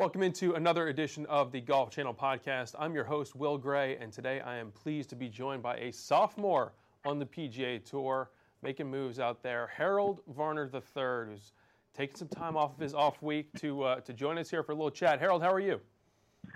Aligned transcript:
Welcome 0.00 0.22
into 0.22 0.54
another 0.54 0.88
edition 0.88 1.26
of 1.26 1.52
the 1.52 1.60
Golf 1.60 1.90
Channel 1.90 2.14
podcast. 2.14 2.74
I'm 2.78 2.94
your 2.94 3.04
host, 3.04 3.36
Will 3.36 3.58
Gray, 3.58 3.98
and 3.98 4.10
today 4.10 4.40
I 4.40 4.56
am 4.56 4.70
pleased 4.70 5.10
to 5.10 5.14
be 5.14 5.28
joined 5.28 5.62
by 5.62 5.76
a 5.76 5.92
sophomore 5.92 6.72
on 7.04 7.18
the 7.18 7.26
PGA 7.26 7.84
Tour, 7.84 8.30
making 8.62 8.90
moves 8.90 9.18
out 9.18 9.42
there, 9.42 9.66
Harold 9.66 10.22
Varner 10.26 10.70
III, 10.72 11.30
who's 11.30 11.52
taking 11.94 12.16
some 12.16 12.28
time 12.28 12.56
off 12.56 12.72
of 12.72 12.80
his 12.80 12.94
off 12.94 13.20
week 13.20 13.52
to 13.58 13.82
uh, 13.82 14.00
to 14.00 14.14
join 14.14 14.38
us 14.38 14.48
here 14.48 14.62
for 14.62 14.72
a 14.72 14.74
little 14.74 14.90
chat. 14.90 15.20
Harold, 15.20 15.42
how 15.42 15.52
are 15.52 15.60
you? 15.60 15.78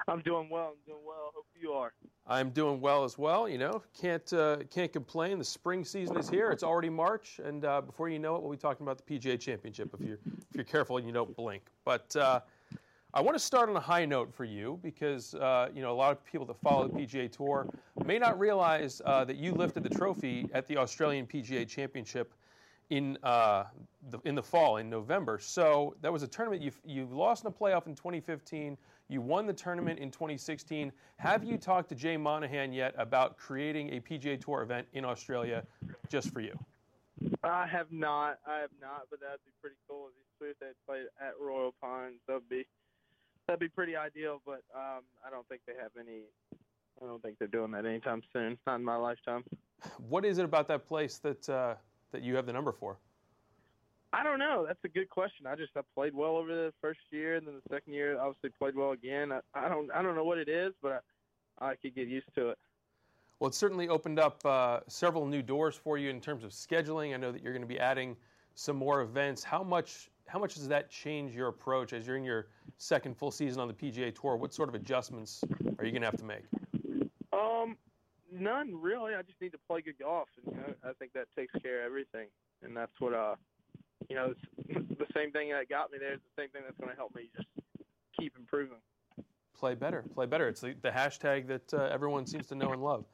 I'm 0.08 0.20
doing 0.20 0.48
well. 0.48 0.68
I'm 0.68 0.86
doing 0.86 1.04
well. 1.06 1.30
Hope 1.34 1.46
you 1.60 1.72
are. 1.72 1.92
I'm 2.26 2.48
doing 2.48 2.80
well 2.80 3.04
as 3.04 3.18
well. 3.18 3.46
You 3.46 3.58
know, 3.58 3.82
can't 4.00 4.32
uh, 4.32 4.56
can't 4.70 4.90
complain. 4.90 5.38
The 5.38 5.44
spring 5.44 5.84
season 5.84 6.16
is 6.16 6.30
here. 6.30 6.50
It's 6.50 6.64
already 6.64 6.88
March, 6.88 7.42
and 7.44 7.62
uh, 7.66 7.82
before 7.82 8.08
you 8.08 8.18
know 8.18 8.36
it, 8.36 8.42
we'll 8.42 8.52
be 8.52 8.56
talking 8.56 8.86
about 8.86 9.04
the 9.04 9.18
PGA 9.18 9.38
Championship 9.38 9.92
if 9.92 10.00
you're 10.00 10.18
if 10.24 10.54
you're 10.54 10.64
careful 10.64 10.96
and 10.96 11.06
you 11.06 11.12
don't 11.12 11.36
blink. 11.36 11.64
But 11.84 12.16
uh, 12.16 12.40
I 13.16 13.20
want 13.20 13.36
to 13.36 13.38
start 13.38 13.68
on 13.68 13.76
a 13.76 13.80
high 13.80 14.04
note 14.04 14.34
for 14.34 14.44
you 14.44 14.80
because 14.82 15.36
uh, 15.36 15.68
you 15.72 15.82
know 15.82 15.92
a 15.92 15.94
lot 15.94 16.10
of 16.10 16.24
people 16.24 16.44
that 16.46 16.60
follow 16.60 16.88
the 16.88 16.98
PGA 16.98 17.30
Tour 17.30 17.68
may 18.04 18.18
not 18.18 18.36
realize 18.40 19.00
uh, 19.04 19.24
that 19.24 19.36
you 19.36 19.52
lifted 19.52 19.84
the 19.84 19.88
trophy 19.88 20.48
at 20.52 20.66
the 20.66 20.76
Australian 20.76 21.24
PGA 21.24 21.66
Championship 21.68 22.34
in 22.90 23.16
uh, 23.22 23.66
the, 24.10 24.18
in 24.24 24.34
the 24.34 24.42
fall 24.42 24.78
in 24.78 24.90
November. 24.90 25.38
So 25.38 25.94
that 26.02 26.12
was 26.12 26.24
a 26.24 26.26
tournament 26.26 26.60
you 26.60 26.72
you 26.84 27.06
lost 27.06 27.44
in 27.44 27.48
a 27.48 27.52
playoff 27.52 27.86
in 27.86 27.94
2015. 27.94 28.76
You 29.08 29.20
won 29.20 29.46
the 29.46 29.52
tournament 29.52 30.00
in 30.00 30.10
2016. 30.10 30.90
Have 31.18 31.44
you 31.44 31.56
talked 31.56 31.90
to 31.90 31.94
Jay 31.94 32.16
Monahan 32.16 32.72
yet 32.72 32.96
about 32.98 33.36
creating 33.36 33.94
a 33.94 34.00
PGA 34.00 34.40
Tour 34.40 34.62
event 34.62 34.88
in 34.92 35.04
Australia 35.04 35.62
just 36.08 36.32
for 36.32 36.40
you? 36.40 36.58
I 37.44 37.64
have 37.68 37.92
not. 37.92 38.40
I 38.44 38.58
have 38.58 38.74
not, 38.80 39.02
but 39.08 39.20
that'd 39.20 39.38
be 39.46 39.52
pretty 39.60 39.76
cool 39.88 40.08
if 40.40 40.58
they 40.58 40.66
played 40.84 41.06
at 41.20 41.34
Royal 41.40 41.72
Pines. 41.80 42.20
That'd 42.26 42.48
be 42.48 42.66
that'd 43.46 43.60
be 43.60 43.68
pretty 43.68 43.96
ideal. 43.96 44.40
But 44.44 44.62
um, 44.74 45.02
I 45.26 45.30
don't 45.30 45.46
think 45.48 45.62
they 45.66 45.74
have 45.80 45.92
any. 45.98 46.22
I 47.02 47.06
don't 47.06 47.22
think 47.22 47.38
they're 47.38 47.48
doing 47.48 47.70
that 47.72 47.84
anytime 47.84 48.22
soon. 48.32 48.58
Not 48.66 48.76
in 48.76 48.84
my 48.84 48.96
lifetime. 48.96 49.44
What 50.08 50.24
is 50.24 50.38
it 50.38 50.44
about 50.44 50.68
that 50.68 50.86
place 50.86 51.18
that 51.18 51.48
uh, 51.48 51.74
that 52.12 52.22
you 52.22 52.36
have 52.36 52.46
the 52.46 52.52
number 52.52 52.72
for? 52.72 52.98
I 54.12 54.22
don't 54.22 54.38
know. 54.38 54.64
That's 54.66 54.78
a 54.84 54.88
good 54.88 55.10
question. 55.10 55.46
I 55.46 55.56
just 55.56 55.72
I 55.76 55.80
played 55.94 56.14
well 56.14 56.36
over 56.36 56.54
the 56.54 56.72
first 56.80 57.00
year, 57.10 57.36
and 57.36 57.46
then 57.46 57.54
the 57.54 57.74
second 57.74 57.94
year 57.94 58.18
obviously 58.18 58.50
played 58.50 58.76
well 58.76 58.92
again. 58.92 59.32
I, 59.32 59.40
I 59.54 59.68
don't 59.68 59.90
I 59.92 60.02
don't 60.02 60.14
know 60.14 60.24
what 60.24 60.38
it 60.38 60.48
is, 60.48 60.72
but 60.82 61.02
I, 61.60 61.70
I 61.70 61.74
could 61.74 61.94
get 61.94 62.08
used 62.08 62.32
to 62.36 62.50
it. 62.50 62.58
Well, 63.40 63.48
it 63.48 63.54
certainly 63.54 63.88
opened 63.88 64.20
up 64.20 64.44
uh, 64.46 64.80
several 64.86 65.26
new 65.26 65.42
doors 65.42 65.74
for 65.74 65.98
you 65.98 66.08
in 66.08 66.20
terms 66.20 66.44
of 66.44 66.52
scheduling. 66.52 67.12
I 67.12 67.16
know 67.16 67.32
that 67.32 67.42
you're 67.42 67.52
going 67.52 67.62
to 67.62 67.68
be 67.68 67.80
adding 67.80 68.16
some 68.54 68.76
more 68.76 69.02
events. 69.02 69.42
How 69.42 69.64
much 69.64 70.08
how 70.26 70.38
much 70.38 70.54
does 70.54 70.68
that 70.68 70.90
change 70.90 71.34
your 71.34 71.48
approach 71.48 71.92
as 71.92 72.06
you're 72.06 72.16
in 72.16 72.24
your 72.24 72.48
second 72.78 73.16
full 73.16 73.30
season 73.30 73.60
on 73.60 73.68
the 73.68 73.74
PGA 73.74 74.14
Tour? 74.18 74.36
What 74.36 74.54
sort 74.54 74.68
of 74.68 74.74
adjustments 74.74 75.42
are 75.78 75.84
you 75.84 75.92
going 75.92 76.02
to 76.02 76.06
have 76.06 76.16
to 76.16 76.24
make? 76.24 76.44
Um, 77.32 77.76
none 78.32 78.74
really. 78.74 79.14
I 79.14 79.22
just 79.22 79.40
need 79.40 79.52
to 79.52 79.58
play 79.68 79.80
good 79.80 79.98
golf, 79.98 80.28
and 80.44 80.54
you 80.54 80.60
know, 80.60 80.74
I 80.84 80.92
think 80.98 81.12
that 81.12 81.26
takes 81.36 81.52
care 81.62 81.80
of 81.80 81.86
everything. 81.86 82.28
And 82.62 82.76
that's 82.76 82.92
what 82.98 83.12
uh, 83.12 83.34
you 84.08 84.16
know, 84.16 84.34
it's 84.68 84.88
the 84.98 85.06
same 85.14 85.30
thing 85.30 85.50
that 85.50 85.68
got 85.68 85.90
me 85.90 85.98
there 85.98 86.14
is 86.14 86.20
the 86.36 86.42
same 86.42 86.50
thing 86.50 86.62
that's 86.64 86.78
going 86.78 86.90
to 86.90 86.96
help 86.96 87.14
me 87.14 87.28
just 87.36 87.48
keep 88.18 88.34
improving. 88.38 88.78
Play 89.56 89.74
better, 89.74 90.04
play 90.14 90.26
better. 90.26 90.48
It's 90.48 90.60
the, 90.60 90.74
the 90.82 90.90
hashtag 90.90 91.46
that 91.46 91.72
uh, 91.74 91.88
everyone 91.92 92.26
seems 92.26 92.48
to 92.48 92.54
know 92.54 92.72
and 92.72 92.82
love. 92.82 93.04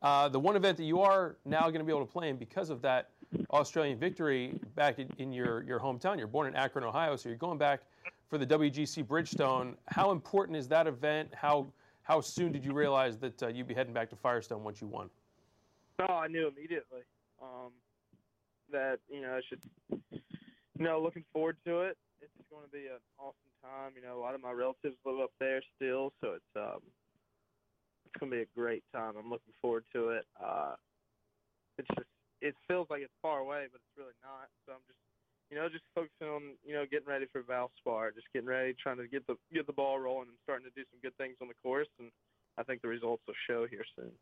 Uh, 0.00 0.28
the 0.28 0.38
one 0.38 0.54
event 0.54 0.76
that 0.76 0.84
you 0.84 1.00
are 1.00 1.36
now 1.44 1.62
going 1.62 1.80
to 1.80 1.84
be 1.84 1.90
able 1.90 2.06
to 2.06 2.12
play 2.12 2.28
in 2.28 2.36
because 2.36 2.70
of 2.70 2.80
that 2.82 3.10
Australian 3.50 3.98
victory 3.98 4.58
back 4.74 4.98
in, 4.98 5.08
in, 5.18 5.32
your, 5.32 5.62
your 5.62 5.78
hometown. 5.78 6.18
You're 6.18 6.26
born 6.26 6.46
in 6.46 6.54
Akron, 6.54 6.84
Ohio, 6.84 7.16
so 7.16 7.28
you're 7.28 7.38
going 7.38 7.58
back 7.58 7.80
for 8.28 8.38
the 8.38 8.46
WGC 8.46 9.04
Bridgestone. 9.04 9.74
How 9.86 10.10
important 10.10 10.56
is 10.56 10.68
that 10.68 10.86
event? 10.86 11.30
How 11.34 11.66
how 12.02 12.22
soon 12.22 12.52
did 12.52 12.64
you 12.64 12.72
realize 12.72 13.18
that 13.18 13.42
uh, 13.42 13.48
you'd 13.48 13.68
be 13.68 13.74
heading 13.74 13.92
back 13.92 14.08
to 14.08 14.16
Firestone 14.16 14.64
once 14.64 14.80
you 14.80 14.86
won? 14.86 15.10
Oh, 15.98 16.14
I 16.14 16.26
knew 16.26 16.48
immediately 16.48 17.02
um, 17.42 17.70
that 18.72 18.98
you 19.10 19.20
know 19.20 19.34
I 19.34 19.40
should. 19.46 19.60
You 19.90 20.84
know, 20.84 21.02
looking 21.02 21.24
forward 21.32 21.56
to 21.66 21.80
it. 21.80 21.98
It's 22.22 22.32
going 22.50 22.64
to 22.64 22.70
be 22.70 22.86
an 22.86 23.00
awesome 23.18 23.34
time. 23.62 23.92
You 23.94 24.02
know, 24.02 24.16
a 24.16 24.20
lot 24.20 24.34
of 24.34 24.40
my 24.40 24.52
relatives 24.52 24.96
live 25.04 25.20
up 25.20 25.32
there 25.38 25.60
still, 25.76 26.12
so 26.22 26.34
it's 26.34 26.56
um, 26.56 26.80
it's 28.06 28.18
going 28.18 28.30
to 28.30 28.36
be 28.36 28.42
a 28.42 28.46
great 28.56 28.84
time. 28.94 29.14
I'm 29.18 29.28
looking 29.28 29.52
forward 29.60 29.84
to 29.92 30.10
it. 30.10 30.24
Uh, 30.42 30.76
it's 31.78 31.88
just 31.94 32.08
it 32.40 32.54
feels 32.66 32.86
like 32.90 33.02
it's 33.02 33.14
far 33.22 33.40
away, 33.40 33.66
but 33.72 33.80
it's 33.82 33.96
really 33.96 34.16
not. 34.22 34.48
So 34.66 34.72
I'm 34.72 34.84
just, 34.86 34.98
you 35.50 35.56
know, 35.56 35.68
just 35.68 35.84
focusing 35.94 36.28
on, 36.28 36.42
you 36.64 36.74
know, 36.74 36.84
getting 36.90 37.08
ready 37.08 37.26
for 37.32 37.42
Valspar, 37.42 38.14
just 38.14 38.26
getting 38.32 38.48
ready, 38.48 38.74
trying 38.74 38.98
to 38.98 39.08
get 39.08 39.26
the 39.26 39.36
get 39.52 39.66
the 39.66 39.72
ball 39.72 39.98
rolling, 39.98 40.28
and 40.28 40.38
starting 40.44 40.66
to 40.68 40.74
do 40.74 40.84
some 40.90 41.00
good 41.02 41.16
things 41.16 41.36
on 41.40 41.48
the 41.48 41.58
course. 41.62 41.88
And 41.98 42.10
I 42.56 42.62
think 42.62 42.82
the 42.82 42.88
results 42.88 43.22
will 43.26 43.34
show 43.48 43.66
here 43.66 43.84
soon. 43.96 44.12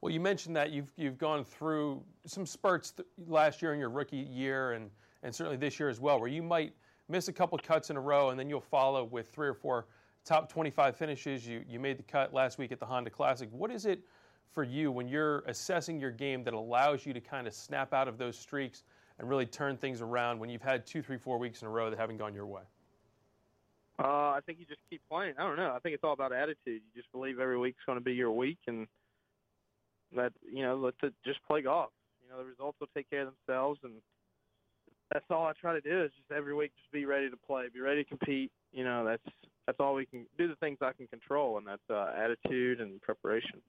Well, 0.00 0.12
you 0.12 0.20
mentioned 0.20 0.56
that 0.56 0.70
you've 0.70 0.92
you've 0.96 1.18
gone 1.18 1.44
through 1.44 2.02
some 2.26 2.46
spurts 2.46 2.92
th- 2.92 3.08
last 3.26 3.62
year 3.62 3.72
in 3.72 3.80
your 3.80 3.90
rookie 3.90 4.16
year, 4.16 4.72
and 4.72 4.90
and 5.22 5.34
certainly 5.34 5.56
this 5.56 5.80
year 5.80 5.88
as 5.88 6.00
well, 6.00 6.20
where 6.20 6.28
you 6.28 6.42
might 6.42 6.74
miss 7.08 7.28
a 7.28 7.32
couple 7.32 7.58
cuts 7.58 7.90
in 7.90 7.96
a 7.96 8.00
row, 8.00 8.30
and 8.30 8.38
then 8.38 8.48
you'll 8.48 8.60
follow 8.60 9.04
with 9.04 9.28
three 9.28 9.48
or 9.48 9.54
four 9.54 9.86
top 10.24 10.50
25 10.50 10.96
finishes. 10.96 11.46
You 11.46 11.64
you 11.68 11.80
made 11.80 11.98
the 11.98 12.02
cut 12.02 12.32
last 12.32 12.58
week 12.58 12.72
at 12.72 12.80
the 12.80 12.86
Honda 12.86 13.10
Classic. 13.10 13.48
What 13.50 13.70
is 13.70 13.86
it? 13.86 14.00
For 14.52 14.62
you 14.62 14.90
when 14.90 15.08
you're 15.08 15.40
assessing 15.46 16.00
your 16.00 16.10
game 16.10 16.44
that 16.44 16.54
allows 16.54 17.04
you 17.04 17.12
to 17.12 17.20
kind 17.20 17.46
of 17.46 17.54
snap 17.54 17.92
out 17.92 18.08
of 18.08 18.18
those 18.18 18.38
streaks 18.38 18.84
and 19.18 19.28
really 19.28 19.46
turn 19.46 19.76
things 19.76 20.00
around 20.00 20.38
when 20.38 20.48
you've 20.48 20.62
had 20.62 20.86
two, 20.86 21.02
three, 21.02 21.18
four 21.18 21.38
weeks 21.38 21.62
in 21.62 21.68
a 21.68 21.70
row 21.70 21.90
that 21.90 21.98
haven't 21.98 22.18
gone 22.18 22.34
your 22.34 22.46
way? 22.46 22.62
Uh, 23.98 24.02
I 24.32 24.40
think 24.44 24.58
you 24.58 24.66
just 24.66 24.80
keep 24.90 25.02
playing. 25.08 25.34
I 25.38 25.42
don't 25.42 25.56
know. 25.56 25.72
I 25.74 25.78
think 25.78 25.94
it's 25.94 26.02
all 26.02 26.12
about 26.12 26.32
attitude. 26.32 26.58
You 26.66 26.80
just 26.96 27.10
believe 27.12 27.38
every 27.38 27.58
week's 27.58 27.84
going 27.86 27.98
to 27.98 28.04
be 28.04 28.12
your 28.12 28.32
week, 28.32 28.58
and 28.66 28.88
that 30.16 30.32
you 30.52 30.62
know, 30.62 30.76
let 30.76 30.94
the, 31.00 31.12
just 31.24 31.38
play 31.46 31.62
golf. 31.62 31.90
You 32.24 32.30
know, 32.30 32.38
the 32.38 32.48
results 32.48 32.78
will 32.80 32.88
take 32.94 33.08
care 33.08 33.22
of 33.22 33.32
themselves, 33.46 33.78
and 33.84 33.94
that's 35.12 35.24
all 35.30 35.46
I 35.46 35.52
try 35.60 35.74
to 35.74 35.80
do 35.80 36.02
is 36.02 36.10
just 36.18 36.32
every 36.36 36.54
week 36.54 36.72
just 36.76 36.90
be 36.90 37.04
ready 37.04 37.30
to 37.30 37.36
play, 37.36 37.66
be 37.72 37.80
ready 37.80 38.02
to 38.02 38.08
compete. 38.08 38.50
You 38.72 38.82
know, 38.82 39.04
that's 39.04 39.22
that's 39.66 39.78
all 39.78 39.94
we 39.94 40.06
can 40.06 40.26
do. 40.36 40.48
The 40.48 40.56
things 40.56 40.78
I 40.82 40.92
can 40.92 41.06
control, 41.06 41.58
and 41.58 41.66
that's 41.66 41.88
uh, 41.88 42.12
attitude 42.16 42.80
and 42.80 43.00
preparation. 43.00 43.62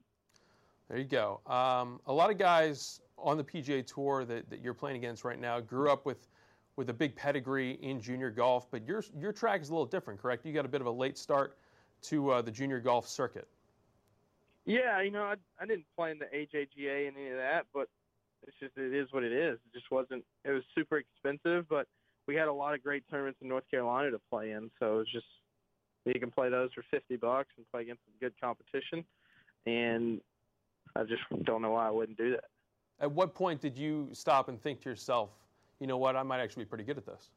There 0.88 0.98
you 0.98 1.04
go. 1.04 1.40
Um, 1.46 2.00
a 2.06 2.12
lot 2.12 2.30
of 2.30 2.38
guys 2.38 3.00
on 3.18 3.36
the 3.36 3.44
PGA 3.44 3.84
Tour 3.84 4.24
that, 4.24 4.48
that 4.50 4.60
you're 4.60 4.74
playing 4.74 4.96
against 4.96 5.24
right 5.24 5.40
now 5.40 5.60
grew 5.60 5.90
up 5.90 6.06
with 6.06 6.28
with 6.76 6.90
a 6.90 6.92
big 6.92 7.16
pedigree 7.16 7.78
in 7.80 8.00
junior 8.00 8.30
golf, 8.30 8.70
but 8.70 8.86
your 8.86 9.02
your 9.18 9.32
track 9.32 9.62
is 9.62 9.70
a 9.70 9.72
little 9.72 9.86
different, 9.86 10.20
correct? 10.20 10.44
You 10.44 10.52
got 10.52 10.66
a 10.66 10.68
bit 10.68 10.80
of 10.80 10.86
a 10.86 10.90
late 10.90 11.16
start 11.18 11.56
to 12.02 12.30
uh, 12.30 12.42
the 12.42 12.50
junior 12.50 12.80
golf 12.80 13.08
circuit. 13.08 13.48
Yeah, 14.66 15.00
you 15.00 15.10
know, 15.10 15.22
I 15.22 15.34
I 15.60 15.66
didn't 15.66 15.86
play 15.96 16.10
in 16.10 16.18
the 16.18 16.26
AJGA 16.26 17.08
and 17.08 17.16
any 17.16 17.30
of 17.30 17.38
that, 17.38 17.66
but 17.72 17.88
it's 18.46 18.56
just 18.60 18.76
it 18.76 18.94
is 18.94 19.08
what 19.10 19.24
it 19.24 19.32
is. 19.32 19.54
It 19.54 19.72
just 19.72 19.90
wasn't. 19.90 20.24
It 20.44 20.50
was 20.50 20.62
super 20.74 20.98
expensive, 20.98 21.68
but 21.68 21.86
we 22.28 22.34
had 22.34 22.48
a 22.48 22.52
lot 22.52 22.74
of 22.74 22.82
great 22.82 23.04
tournaments 23.10 23.38
in 23.42 23.48
North 23.48 23.68
Carolina 23.70 24.10
to 24.10 24.20
play 24.30 24.52
in, 24.52 24.70
so 24.78 24.94
it 24.94 24.98
was 24.98 25.12
just 25.12 25.26
you 26.04 26.20
can 26.20 26.30
play 26.30 26.50
those 26.50 26.70
for 26.74 26.84
fifty 26.90 27.16
bucks 27.16 27.48
and 27.56 27.66
play 27.72 27.82
against 27.82 28.02
some 28.04 28.14
good 28.20 28.34
competition. 28.40 29.04
And 29.66 30.20
I 30.96 31.04
just 31.04 31.22
don't 31.44 31.62
know 31.62 31.72
why 31.72 31.86
I 31.86 31.90
wouldn't 31.90 32.16
do 32.16 32.30
that. 32.30 32.44
At 33.00 33.12
what 33.12 33.34
point 33.34 33.60
did 33.60 33.76
you 33.76 34.08
stop 34.12 34.48
and 34.48 34.60
think 34.60 34.80
to 34.82 34.88
yourself, 34.88 35.30
you 35.80 35.86
know 35.86 35.98
what, 35.98 36.16
I 36.16 36.22
might 36.22 36.40
actually 36.40 36.64
be 36.64 36.68
pretty 36.68 36.84
good 36.84 36.96
at 36.96 37.04
this? 37.04 37.28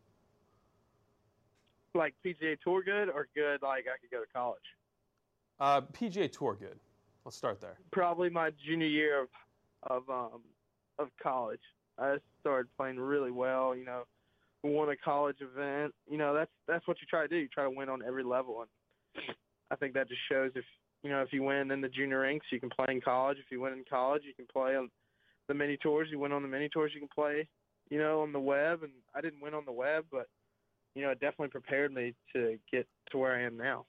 Like 1.94 2.14
PGA 2.26 2.58
Tour 2.62 2.84
good 2.84 3.10
or 3.10 3.28
good 3.36 3.62
like 3.62 3.86
I 3.88 3.98
could 4.00 4.12
go 4.12 4.20
to 4.20 4.32
college? 4.34 4.62
Uh, 5.60 5.82
PGA 5.82 6.32
Tour 6.32 6.56
good. 6.58 6.80
Let's 7.26 7.36
start 7.36 7.60
there. 7.60 7.78
Probably 7.92 8.30
my 8.30 8.52
junior 8.66 8.88
year 8.88 9.22
of 9.22 9.28
of 9.84 10.10
um, 10.10 10.42
of 10.98 11.10
college. 11.22 11.60
I 11.98 12.18
started 12.40 12.70
playing 12.78 13.00
really 13.00 13.32
well. 13.32 13.76
You 13.76 13.86
know, 13.86 14.04
won 14.64 14.90
a 14.90 14.96
college 14.96 15.38
event. 15.42 15.94
You 16.10 16.18
know, 16.18 16.34
that's 16.34 16.52
that's 16.68 16.88
what 16.88 16.98
you 17.02 17.08
try 17.10 17.24
to 17.24 17.28
do. 17.28 17.38
You 17.38 17.48
try 17.50 17.64
to 17.64 17.70
win 17.70 17.90
on 17.90 18.02
every 18.06 18.24
level, 18.24 18.62
and 18.62 19.36
I 19.72 19.76
think 19.76 19.94
that 19.96 20.08
just 20.08 20.22
shows 20.30 20.52
if 20.56 20.66
you 21.04 21.10
know 21.10 21.22
if 21.22 21.32
you 21.32 21.44
win 21.44 21.72
in 21.72 21.82
the 21.82 21.90
junior 21.90 22.22
ranks, 22.22 22.48
you 22.52 22.60
can 22.60 22.70
play 22.70 22.88
in 22.90 23.02
college. 23.02 23.38
If 23.40 23.52
you 23.52 23.62
win 23.62 23.74
in 23.74 23.84
college, 23.90 24.24
you 24.26 24.34
can 24.34 24.46
play 24.52 24.76
on 24.76 24.90
the 25.48 25.54
mini 25.54 25.78
tours. 25.78 26.08
You 26.12 26.20
win 26.20 26.32
on 26.32 26.42
the 26.42 26.48
mini 26.48 26.70
tours, 26.70 26.92
you 26.94 27.00
can 27.00 27.10
play. 27.14 27.48
You 27.90 27.98
know, 27.98 28.22
on 28.22 28.32
the 28.32 28.40
web, 28.40 28.84
and 28.84 28.92
I 29.16 29.22
didn't 29.22 29.42
win 29.42 29.54
on 29.54 29.66
the 29.66 29.72
web, 29.72 30.06
but 30.12 30.28
you 30.96 31.02
know, 31.02 31.10
it 31.10 31.20
definitely 31.20 31.50
prepared 31.50 31.94
me 31.94 32.14
to 32.34 32.58
get 32.72 32.88
to 33.12 33.18
where 33.18 33.36
I 33.36 33.42
am 33.42 33.58
now. 33.58 33.86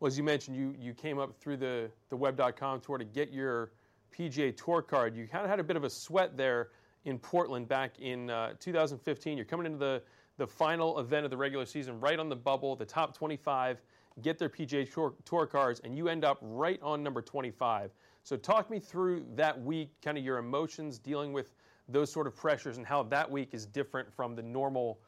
Well, 0.00 0.08
as 0.08 0.16
you 0.16 0.24
mentioned, 0.24 0.56
you 0.56 0.74
you 0.78 0.94
came 0.94 1.18
up 1.18 1.36
through 1.36 1.58
the 1.58 1.90
the 2.08 2.16
web.com 2.16 2.80
tour 2.80 2.98
to 2.98 3.04
get 3.04 3.32
your 3.32 3.72
PGA 4.12 4.56
Tour 4.56 4.82
card. 4.82 5.16
You 5.16 5.26
kind 5.26 5.44
of 5.44 5.50
had 5.50 5.60
a 5.60 5.64
bit 5.64 5.76
of 5.76 5.84
a 5.84 5.90
sweat 5.90 6.36
there 6.36 6.68
in 7.04 7.18
Portland 7.18 7.68
back 7.68 7.98
in 8.00 8.30
uh, 8.30 8.54
2015. 8.60 9.36
You're 9.36 9.44
coming 9.44 9.66
into 9.66 9.78
the, 9.78 10.02
the 10.38 10.46
final 10.46 10.98
event 10.98 11.24
of 11.24 11.30
the 11.30 11.36
regular 11.36 11.66
season, 11.66 11.98
right 12.00 12.18
on 12.18 12.28
the 12.28 12.36
bubble, 12.36 12.76
the 12.76 12.84
top 12.84 13.16
25 13.16 13.80
get 14.20 14.38
their 14.38 14.48
PGA 14.48 14.90
Tour, 14.92 15.14
tour 15.24 15.46
cards, 15.46 15.80
and 15.84 15.96
you 15.96 16.08
end 16.08 16.24
up 16.24 16.38
right 16.42 16.80
on 16.82 17.02
number 17.02 17.22
25. 17.22 17.90
So, 18.24 18.36
talk 18.36 18.70
me 18.70 18.78
through 18.78 19.24
that 19.34 19.60
week, 19.60 19.90
kind 20.02 20.18
of 20.18 20.24
your 20.24 20.38
emotions 20.38 20.98
dealing 20.98 21.32
with 21.32 21.54
those 21.88 22.12
sort 22.12 22.26
of 22.26 22.36
pressures, 22.36 22.76
and 22.76 22.86
how 22.86 23.02
that 23.04 23.30
week 23.30 23.50
is 23.52 23.66
different 23.66 24.12
from 24.12 24.36
the 24.36 24.42
normal, 24.42 24.98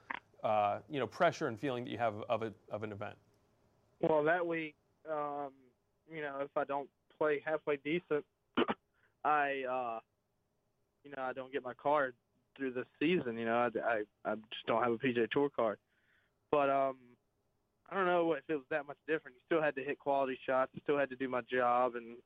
uh, 0.42 0.78
you 0.88 0.98
know, 0.98 1.06
pressure 1.06 1.46
and 1.46 1.58
feeling 1.58 1.84
that 1.84 1.90
you 1.90 1.98
have 1.98 2.14
of 2.28 2.42
a, 2.42 2.52
of 2.70 2.82
an 2.82 2.92
event. 2.92 3.14
Well, 4.00 4.24
that 4.24 4.44
week, 4.44 4.74
um, 5.10 5.50
you 6.12 6.22
know, 6.22 6.38
if 6.40 6.50
I 6.56 6.64
don't 6.64 6.88
play 7.16 7.40
halfway 7.44 7.76
decent, 7.76 8.24
I, 9.24 9.62
uh, 9.70 10.00
you 11.04 11.12
know, 11.16 11.22
I 11.22 11.32
don't 11.32 11.52
get 11.52 11.62
my 11.62 11.74
card 11.74 12.14
through 12.56 12.72
the 12.72 12.84
season. 12.98 13.38
You 13.38 13.46
know, 13.46 13.56
I, 13.56 13.78
I, 13.78 14.02
I 14.24 14.34
just 14.34 14.66
don't 14.66 14.82
have 14.82 14.92
a 14.92 14.98
PGA 14.98 15.30
Tour 15.30 15.50
card. 15.54 15.78
But 16.50 16.70
um, 16.70 16.96
I 17.94 17.98
don't 17.98 18.06
know 18.06 18.32
if 18.32 18.42
it 18.48 18.54
was 18.54 18.64
that 18.70 18.86
much 18.88 18.96
different. 19.06 19.36
You 19.36 19.42
still 19.46 19.62
had 19.62 19.76
to 19.76 19.84
hit 19.84 20.00
quality 20.00 20.36
shots. 20.44 20.72
You 20.74 20.80
still 20.82 20.98
had 20.98 21.10
to 21.10 21.16
do 21.16 21.28
my 21.28 21.42
job, 21.42 21.94
and 21.94 22.16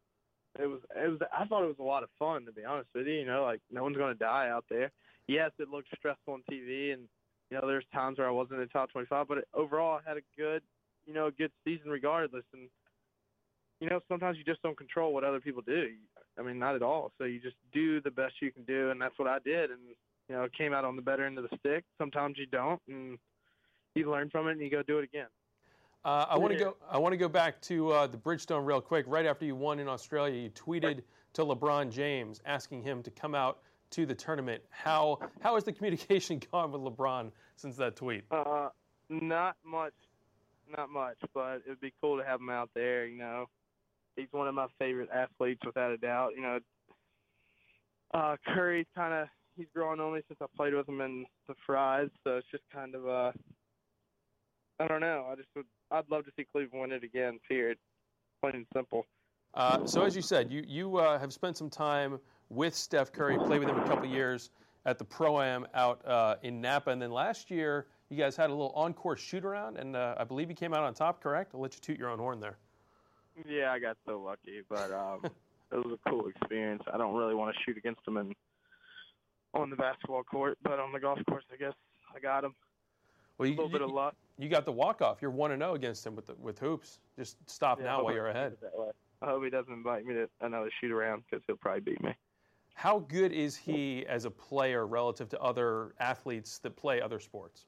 it 0.59 0.67
was, 0.67 0.81
it 0.97 1.09
was. 1.09 1.19
I 1.31 1.45
thought 1.45 1.63
it 1.63 1.67
was 1.67 1.79
a 1.79 1.83
lot 1.83 2.03
of 2.03 2.09
fun, 2.19 2.47
to 2.47 2.53
be 2.53 2.65
honest 2.65 2.89
with 2.95 3.07
you. 3.07 3.15
You 3.15 3.27
know, 3.27 3.43
like 3.43 3.61
no 3.71 3.83
one's 3.83 3.99
going 3.99 4.15
to 4.15 4.19
die 4.19 4.49
out 4.49 4.65
there. 4.71 4.91
Yes, 5.27 5.51
it 5.59 5.69
looked 5.69 5.89
stressful 5.95 6.33
on 6.33 6.43
TV, 6.51 6.95
and 6.95 7.03
you 7.51 7.59
know, 7.59 7.67
there's 7.67 7.85
times 7.93 8.17
where 8.17 8.27
I 8.27 8.31
wasn't 8.31 8.55
in 8.55 8.61
the 8.61 8.67
top 8.67 8.91
25, 8.93 9.29
but 9.29 9.39
it, 9.39 9.49
overall, 9.53 10.01
I 10.05 10.09
had 10.09 10.17
a 10.17 10.41
good, 10.41 10.63
you 11.07 11.13
know, 11.13 11.27
a 11.27 11.33
good 11.33 11.53
season 11.65 11.91
regardless. 11.91 12.45
And 12.55 12.71
you 13.81 13.91
know, 13.91 14.01
sometimes 14.09 14.39
you 14.39 14.45
just 14.45 14.63
don't 14.63 14.77
control 14.77 15.13
what 15.13 15.25
other 15.25 15.41
people 15.41 15.63
do. 15.67 15.91
I 16.39 16.43
mean, 16.43 16.59
not 16.59 16.77
at 16.77 16.83
all. 16.83 17.13
So 17.19 17.25
you 17.25 17.41
just 17.41 17.57
do 17.75 18.01
the 18.01 18.11
best 18.11 18.35
you 18.41 18.53
can 18.53 18.65
do, 18.65 18.91
and 18.91 18.99
that's 18.99 19.19
what 19.19 19.29
I 19.29 19.39
did. 19.45 19.71
And 19.71 19.81
you 20.31 20.35
know, 20.35 20.49
came 20.57 20.73
out 20.73 20.87
on 20.87 20.97
the 20.97 21.03
better 21.03 21.27
end 21.27 21.37
of 21.37 21.45
the 21.51 21.57
stick. 21.59 21.85
Sometimes 21.99 22.39
you 22.39 22.47
don't, 22.47 22.81
and 22.89 23.19
you 23.95 24.11
learn 24.11 24.31
from 24.31 24.49
it, 24.49 24.53
and 24.53 24.63
you 24.63 24.71
go 24.71 24.83
do 24.83 24.99
it 24.99 25.05
again. 25.05 25.27
Uh, 26.05 26.27
I 26.31 26.39
want 26.39 26.53
to 26.53 26.59
go. 26.59 26.77
I 26.91 26.99
want 26.99 27.13
to 27.13 27.17
go 27.17 27.29
back 27.29 27.61
to 27.63 27.91
uh, 27.91 28.07
the 28.07 28.17
Bridgestone 28.17 28.65
real 28.65 28.81
quick. 28.81 29.05
Right 29.09 29.27
after 29.27 29.45
you 29.45 29.57
won 29.57 29.79
in 29.79 29.89
Australia, 29.89 30.41
you 30.41 30.51
tweeted 30.51 31.03
to 31.35 31.43
LeBron 31.43 31.91
James 31.91 32.41
asking 32.47 32.83
him 32.83 33.03
to 33.03 33.11
come 33.11 33.35
out 33.35 33.59
to 33.91 34.07
the 34.07 34.15
tournament. 34.15 34.63
How 34.71 35.19
how 35.41 35.55
has 35.57 35.65
the 35.65 35.73
communication 35.73 36.41
gone 36.53 36.73
with 36.73 36.83
LeBron 36.83 37.33
since 37.57 37.77
that 37.77 37.97
tweet? 37.97 38.25
Uh, 38.31 38.69
not 39.11 39.57
much, 39.65 39.95
not 40.77 40.89
much. 40.89 41.19
But 41.35 41.57
it 41.57 41.69
would 41.69 41.81
be 41.81 41.93
cool 42.01 42.17
to 42.19 42.25
have 42.25 42.41
him 42.41 42.51
out 42.51 42.71
there. 42.75 43.07
You 43.07 43.19
know, 43.19 43.47
he's 44.17 44.29
one 44.31 44.47
of 44.47 44.55
my 44.55 44.67
favorite 44.79 45.09
athletes 45.13 45.63
without 45.67 45.91
a 45.91 45.97
doubt. 45.97 46.31
You 46.37 46.43
know, 46.43 46.59
uh, 48.15 48.37
Curry's 48.47 48.87
kind 48.95 49.15
of 49.15 49.29
he's 49.57 49.67
grown 49.75 49.99
on 49.99 50.15
me 50.15 50.21
since 50.29 50.39
I 50.41 50.47
played 50.57 50.75
with 50.75 50.89
him 50.89 51.01
in 51.01 51.27
the 51.49 51.55
Frys, 51.67 52.11
so 52.23 52.37
it's 52.37 52.47
just 52.53 52.65
kind 52.73 52.95
of 52.95 53.09
uh, 53.09 53.33
I 54.79 54.87
don't 54.87 55.01
know. 55.01 55.27
I 55.31 55.35
just 55.35 55.49
would 55.57 55.67
I'd 55.91 56.11
love 56.11 56.25
to 56.25 56.31
see 56.37 56.45
Cleveland 56.51 56.81
win 56.81 56.93
it 56.93 57.05
again. 57.05 57.39
Period. 57.49 57.79
Plain 58.41 58.57
and 58.57 58.67
simple. 58.75 59.07
Uh, 59.55 59.87
so 59.87 60.03
as 60.03 60.15
you 60.15 60.23
said, 60.23 60.53
you 60.53 60.65
you 60.67 60.99
uh, 60.99 61.19
have 61.19 61.33
spent 61.33 61.57
some 61.57 61.71
time 61.71 62.21
with 62.51 62.75
Steph 62.75 63.13
Curry, 63.13 63.39
played 63.39 63.61
with 63.61 63.69
him 63.69 63.79
a 63.79 63.87
couple 63.87 64.07
years 64.07 64.51
at 64.87 64.99
the 64.99 65.05
Pro 65.05 65.41
Am 65.41 65.67
out 65.75 66.07
uh, 66.07 66.37
in 66.43 66.61
Napa, 66.61 66.91
and 66.91 67.01
then 67.01 67.11
last 67.11 67.51
year 67.51 67.87
you 68.11 68.17
guys 68.17 68.37
had 68.37 68.51
a 68.51 68.53
little 68.53 68.73
on-course 68.75 69.21
shoot 69.21 69.45
around, 69.45 69.77
and 69.77 69.97
uh, 69.97 70.15
I 70.19 70.25
believe 70.25 70.49
you 70.49 70.57
came 70.57 70.73
out 70.73 70.83
on 70.83 70.95
top. 70.95 71.23
Correct? 71.23 71.55
I'll 71.55 71.61
let 71.61 71.75
you 71.75 71.81
toot 71.81 71.99
your 71.99 72.11
own 72.11 72.19
horn 72.19 72.41
there. 72.41 72.57
Yeah, 73.47 73.73
I 73.73 73.79
got 73.79 73.97
so 74.07 74.21
lucky, 74.21 74.63
but 74.69 74.93
um, 74.93 75.21
it 75.73 75.77
was 75.77 75.99
a 76.05 76.11
cool 76.11 76.29
experience. 76.29 76.83
I 76.93 76.97
don't 76.97 77.15
really 77.15 77.35
want 77.35 77.55
to 77.55 77.63
shoot 77.65 77.77
against 77.77 78.05
them 78.05 78.17
in 78.17 78.35
on 79.55 79.71
the 79.71 79.77
basketball 79.77 80.23
court, 80.23 80.59
but 80.63 80.79
on 80.79 80.93
the 80.93 81.01
golf 81.01 81.19
course, 81.29 81.45
I 81.53 81.57
guess 81.57 81.73
I 82.15 82.21
got 82.21 82.45
him. 82.45 82.55
Well, 83.39 83.49
you, 83.49 83.55
a 83.55 83.57
little 83.57 83.71
you, 83.71 83.73
bit 83.73 83.83
of 83.83 83.91
luck. 83.91 84.15
You 84.39 84.49
got 84.49 84.65
the 84.65 84.73
walk 84.73 85.03
off. 85.03 85.21
You're 85.21 85.33
one 85.33 85.51
and 85.51 85.61
zero 85.61 85.75
against 85.75 86.07
him 86.07 86.15
with 86.15 86.27
the, 86.27 86.35
with 86.41 86.59
hoops. 86.59 87.01
Just 87.19 87.37
stop 87.51 87.79
Yeah, 87.81 87.87
now 87.87 88.05
while 88.05 88.15
you're 88.15 88.29
ahead. 88.29 88.53
keeps 88.53 88.63
it 88.63 88.71
that 88.73 88.81
way. 88.81 88.91
I 89.21 89.27
hope 89.27 89.43
he 89.43 89.51
doesn't 89.51 89.73
invite 89.73 90.05
me 90.07 90.15
to 90.15 90.29
another 90.41 90.71
shoot 90.81 90.93
around 90.93 91.25
because 91.29 91.43
he'll 91.47 91.57
probably 91.57 91.81
beat 91.81 92.03
me. 92.03 92.15
How 92.75 93.01
good 93.01 93.33
is 93.33 93.57
he 93.57 94.07
as 94.07 94.25
a 94.25 94.31
player 94.31 94.87
relative 94.87 95.29
to 95.31 95.41
other 95.41 95.95
athletes 95.99 96.59
that 96.61 96.77
play 96.77 97.01
other 97.01 97.19
sports? 97.19 97.67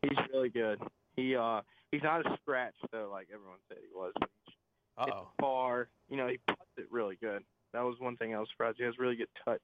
He's 0.00 0.16
really 0.32 0.48
good. 0.48 0.80
He 1.16 1.36
uh 1.36 1.60
he's 1.92 2.02
not 2.02 2.26
a 2.26 2.36
scratch 2.40 2.74
though, 2.90 3.10
like 3.12 3.28
everyone 3.32 3.58
said 3.68 3.78
he 3.82 3.94
was. 3.94 4.12
Uh-oh. 4.96 5.28
far. 5.38 5.88
You 6.08 6.16
know, 6.16 6.28
he 6.28 6.38
puts 6.46 6.60
it 6.78 6.86
really 6.90 7.16
good. 7.20 7.42
That 7.74 7.82
was 7.82 7.96
one 7.98 8.16
thing 8.16 8.34
I 8.34 8.38
was 8.38 8.48
surprised. 8.50 8.78
He 8.78 8.84
has 8.84 8.94
really 8.98 9.16
good 9.16 9.28
touch. 9.44 9.60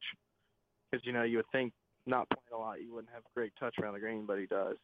Because 0.91 1.07
you 1.07 1.13
know, 1.13 1.23
you 1.23 1.39
would 1.39 1.51
think 1.53 1.73
not 2.07 2.29
playing 2.29 2.61
a 2.61 2.63
lot, 2.63 2.83
you 2.83 2.93
wouldn't 2.93 3.13
have 3.15 3.23
great 3.35 3.53
touch 3.59 3.77
around 3.81 3.95
the 3.95 4.01
green, 4.01 4.27
but 4.27 4.39
he 4.39 4.47
does. 4.47 4.77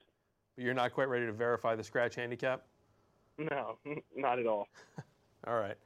You're 0.56 0.75
not 0.75 0.93
quite 0.93 1.08
ready 1.08 1.26
to 1.26 1.32
verify 1.32 1.75
the 1.75 1.85
scratch 1.85 2.14
handicap. 2.14 2.64
No, 3.38 3.79
not 4.17 4.38
at 4.38 4.47
all. 4.47 4.69
All 5.47 5.58
right. 5.58 5.76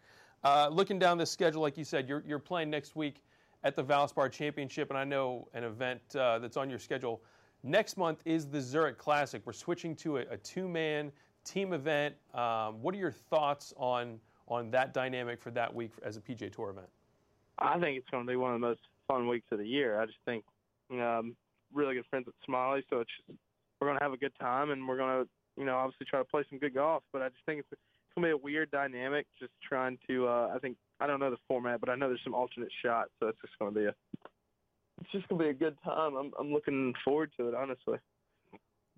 Uh, 0.43 0.69
looking 0.71 0.99
down 0.99 1.19
the 1.19 1.27
schedule, 1.27 1.61
like 1.61 1.77
you 1.77 1.85
said, 1.85 2.09
you're, 2.09 2.23
you're 2.27 2.39
playing 2.39 2.71
next 2.71 2.97
week 2.97 3.23
at 3.63 3.77
the 3.77 3.85
Valspar 3.85 4.33
Championship, 4.33 4.89
and 4.89 4.99
I 4.99 5.05
know 5.05 5.49
an 5.53 5.65
event 5.65 6.01
uh, 6.17 6.39
that's 6.39 6.57
on 6.57 6.71
your 6.71 6.79
schedule 6.79 7.21
next 7.63 7.97
month 7.97 8.23
is 8.25 8.49
the 8.49 8.61
Zurich 8.61 8.99
Classic. 8.99 9.43
We're 9.45 9.53
switching 9.53 9.95
to 9.97 10.19
a, 10.19 10.21
a 10.31 10.37
two-man 10.37 11.13
team 11.45 11.73
event. 11.73 12.15
Um, 12.35 12.83
what 12.83 12.95
are 12.95 12.99
your 12.99 13.13
thoughts 13.13 13.73
on 13.77 14.21
on 14.49 14.71
that 14.73 14.93
dynamic 14.93 15.41
for 15.41 15.53
that 15.53 15.73
week 15.73 15.93
as 16.03 16.17
a 16.17 16.21
PGA 16.21 16.53
Tour 16.53 16.71
event? 16.71 16.89
I 17.59 17.79
think 17.79 17.99
it's 17.99 18.11
going 18.11 18.27
to 18.27 18.31
be 18.31 18.37
one 18.37 18.53
of 18.53 18.61
the 18.61 18.67
most 18.67 18.81
fun 19.07 19.29
weeks 19.29 19.47
of 19.53 19.59
the 19.59 19.67
year. 19.67 20.01
I 20.01 20.07
just 20.07 20.19
think, 20.25 20.45
you 20.91 20.97
really 21.73 21.95
good 21.95 22.07
friends 22.11 22.27
with 22.27 22.35
Smylie, 22.49 22.83
so 22.91 22.99
it's 22.99 23.11
we're 23.81 23.89
going 23.89 23.99
to 23.99 24.05
have 24.05 24.13
a 24.13 24.19
good 24.19 24.33
time, 24.39 24.71
and 24.71 24.87
we're 24.87 24.97
going 24.97 25.25
to, 25.25 25.29
you 25.57 25.65
know, 25.65 25.77
obviously 25.77 26.07
try 26.07 26.21
to 26.21 26.25
play 26.25 26.45
some 26.51 26.59
good 26.59 26.75
golf. 26.75 27.03
But 27.13 27.23
I 27.23 27.29
just 27.29 27.41
think 27.47 27.61
it's, 27.61 27.69
it's 27.73 27.81
going 28.15 28.29
to 28.29 28.37
be 28.37 28.41
a 28.41 28.45
weird 28.45 28.71
dynamic. 28.71 29.27
Just 29.39 29.53
trying 29.67 29.99
to, 30.09 30.29
uh, 30.29 30.53
I 30.55 30.59
think 30.59 30.77
I 31.01 31.07
don't 31.07 31.21
know 31.21 31.31
the 31.31 31.39
format, 31.49 31.81
but 31.81 31.89
I 31.89 31.95
know 31.95 32.09
there's 32.09 32.21
some 32.25 32.35
alternate 32.35 32.73
shots, 32.85 33.11
so 33.19 33.29
it's 33.29 33.41
just 33.41 33.59
going 33.59 33.73
to 33.73 33.81
be 33.81 33.87
a, 33.87 33.95
it's 35.01 35.11
just 35.13 35.29
going 35.29 35.39
to 35.39 35.45
be 35.45 35.51
a 35.51 35.55
good 35.55 35.77
time. 35.83 36.15
I'm 36.15 36.31
I'm 36.39 36.53
looking 36.53 36.95
forward 37.05 37.33
to 37.39 37.49
it, 37.49 37.55
honestly. 37.55 37.99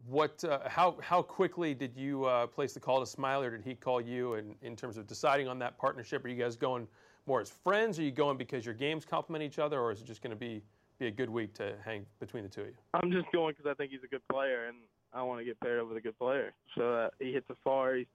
What, 0.09 0.43
uh, 0.43 0.59
how, 0.67 0.99
how 1.01 1.23
quickly 1.23 1.75
did 1.75 1.97
you 1.97 2.25
uh, 2.25 2.49
place 2.49 2.73
the 2.73 2.81
call 2.81 3.05
to 3.05 3.17
Smylie, 3.17 3.47
or 3.47 3.51
did 3.57 3.65
he 3.65 3.77
call 3.77 4.01
you? 4.01 4.35
And 4.35 4.57
in 4.61 4.75
terms 4.75 4.97
of 4.97 5.07
deciding 5.07 5.47
on 5.47 5.61
that 5.61 5.79
partnership, 5.79 6.25
are 6.25 6.29
you 6.29 6.35
guys 6.35 6.57
going 6.57 6.89
more 7.27 7.41
as 7.41 7.51
friends? 7.51 8.01
Are 8.01 8.03
you 8.03 8.11
going 8.11 8.37
because 8.37 8.67
your 8.67 8.75
games 8.75 9.05
complement 9.05 9.45
each 9.45 9.61
other, 9.61 9.79
or 9.79 9.93
is 9.93 10.01
it 10.01 10.07
just 10.07 10.21
going 10.21 10.33
to 10.33 10.37
be 10.37 10.61
be 11.03 11.09
a 11.09 11.11
good 11.11 11.31
week 11.31 11.53
to 11.55 11.75
hang 11.85 12.07
between 12.21 12.45
the 12.45 12.49
two 12.49 12.61
of 12.63 12.67
you? 12.69 12.75
I'm 12.95 13.11
just 13.11 13.27
going 13.33 13.55
because 13.57 13.69
I 13.69 13.75
think 13.75 13.91
he's 13.91 14.05
a 14.05 14.09
good 14.09 14.23
player, 14.31 14.67
and 14.67 14.77
I 15.13 15.23
want 15.23 15.41
to 15.41 15.45
get 15.45 15.59
paired 15.61 15.81
up 15.81 15.89
with 15.89 15.97
a 15.97 16.01
good 16.01 16.19
player. 16.19 16.55
So 16.77 16.95
uh, 16.95 17.09
he 17.19 17.33
hits 17.33 17.47
a 17.51 17.57
far. 17.65 17.97
He's 17.97 18.07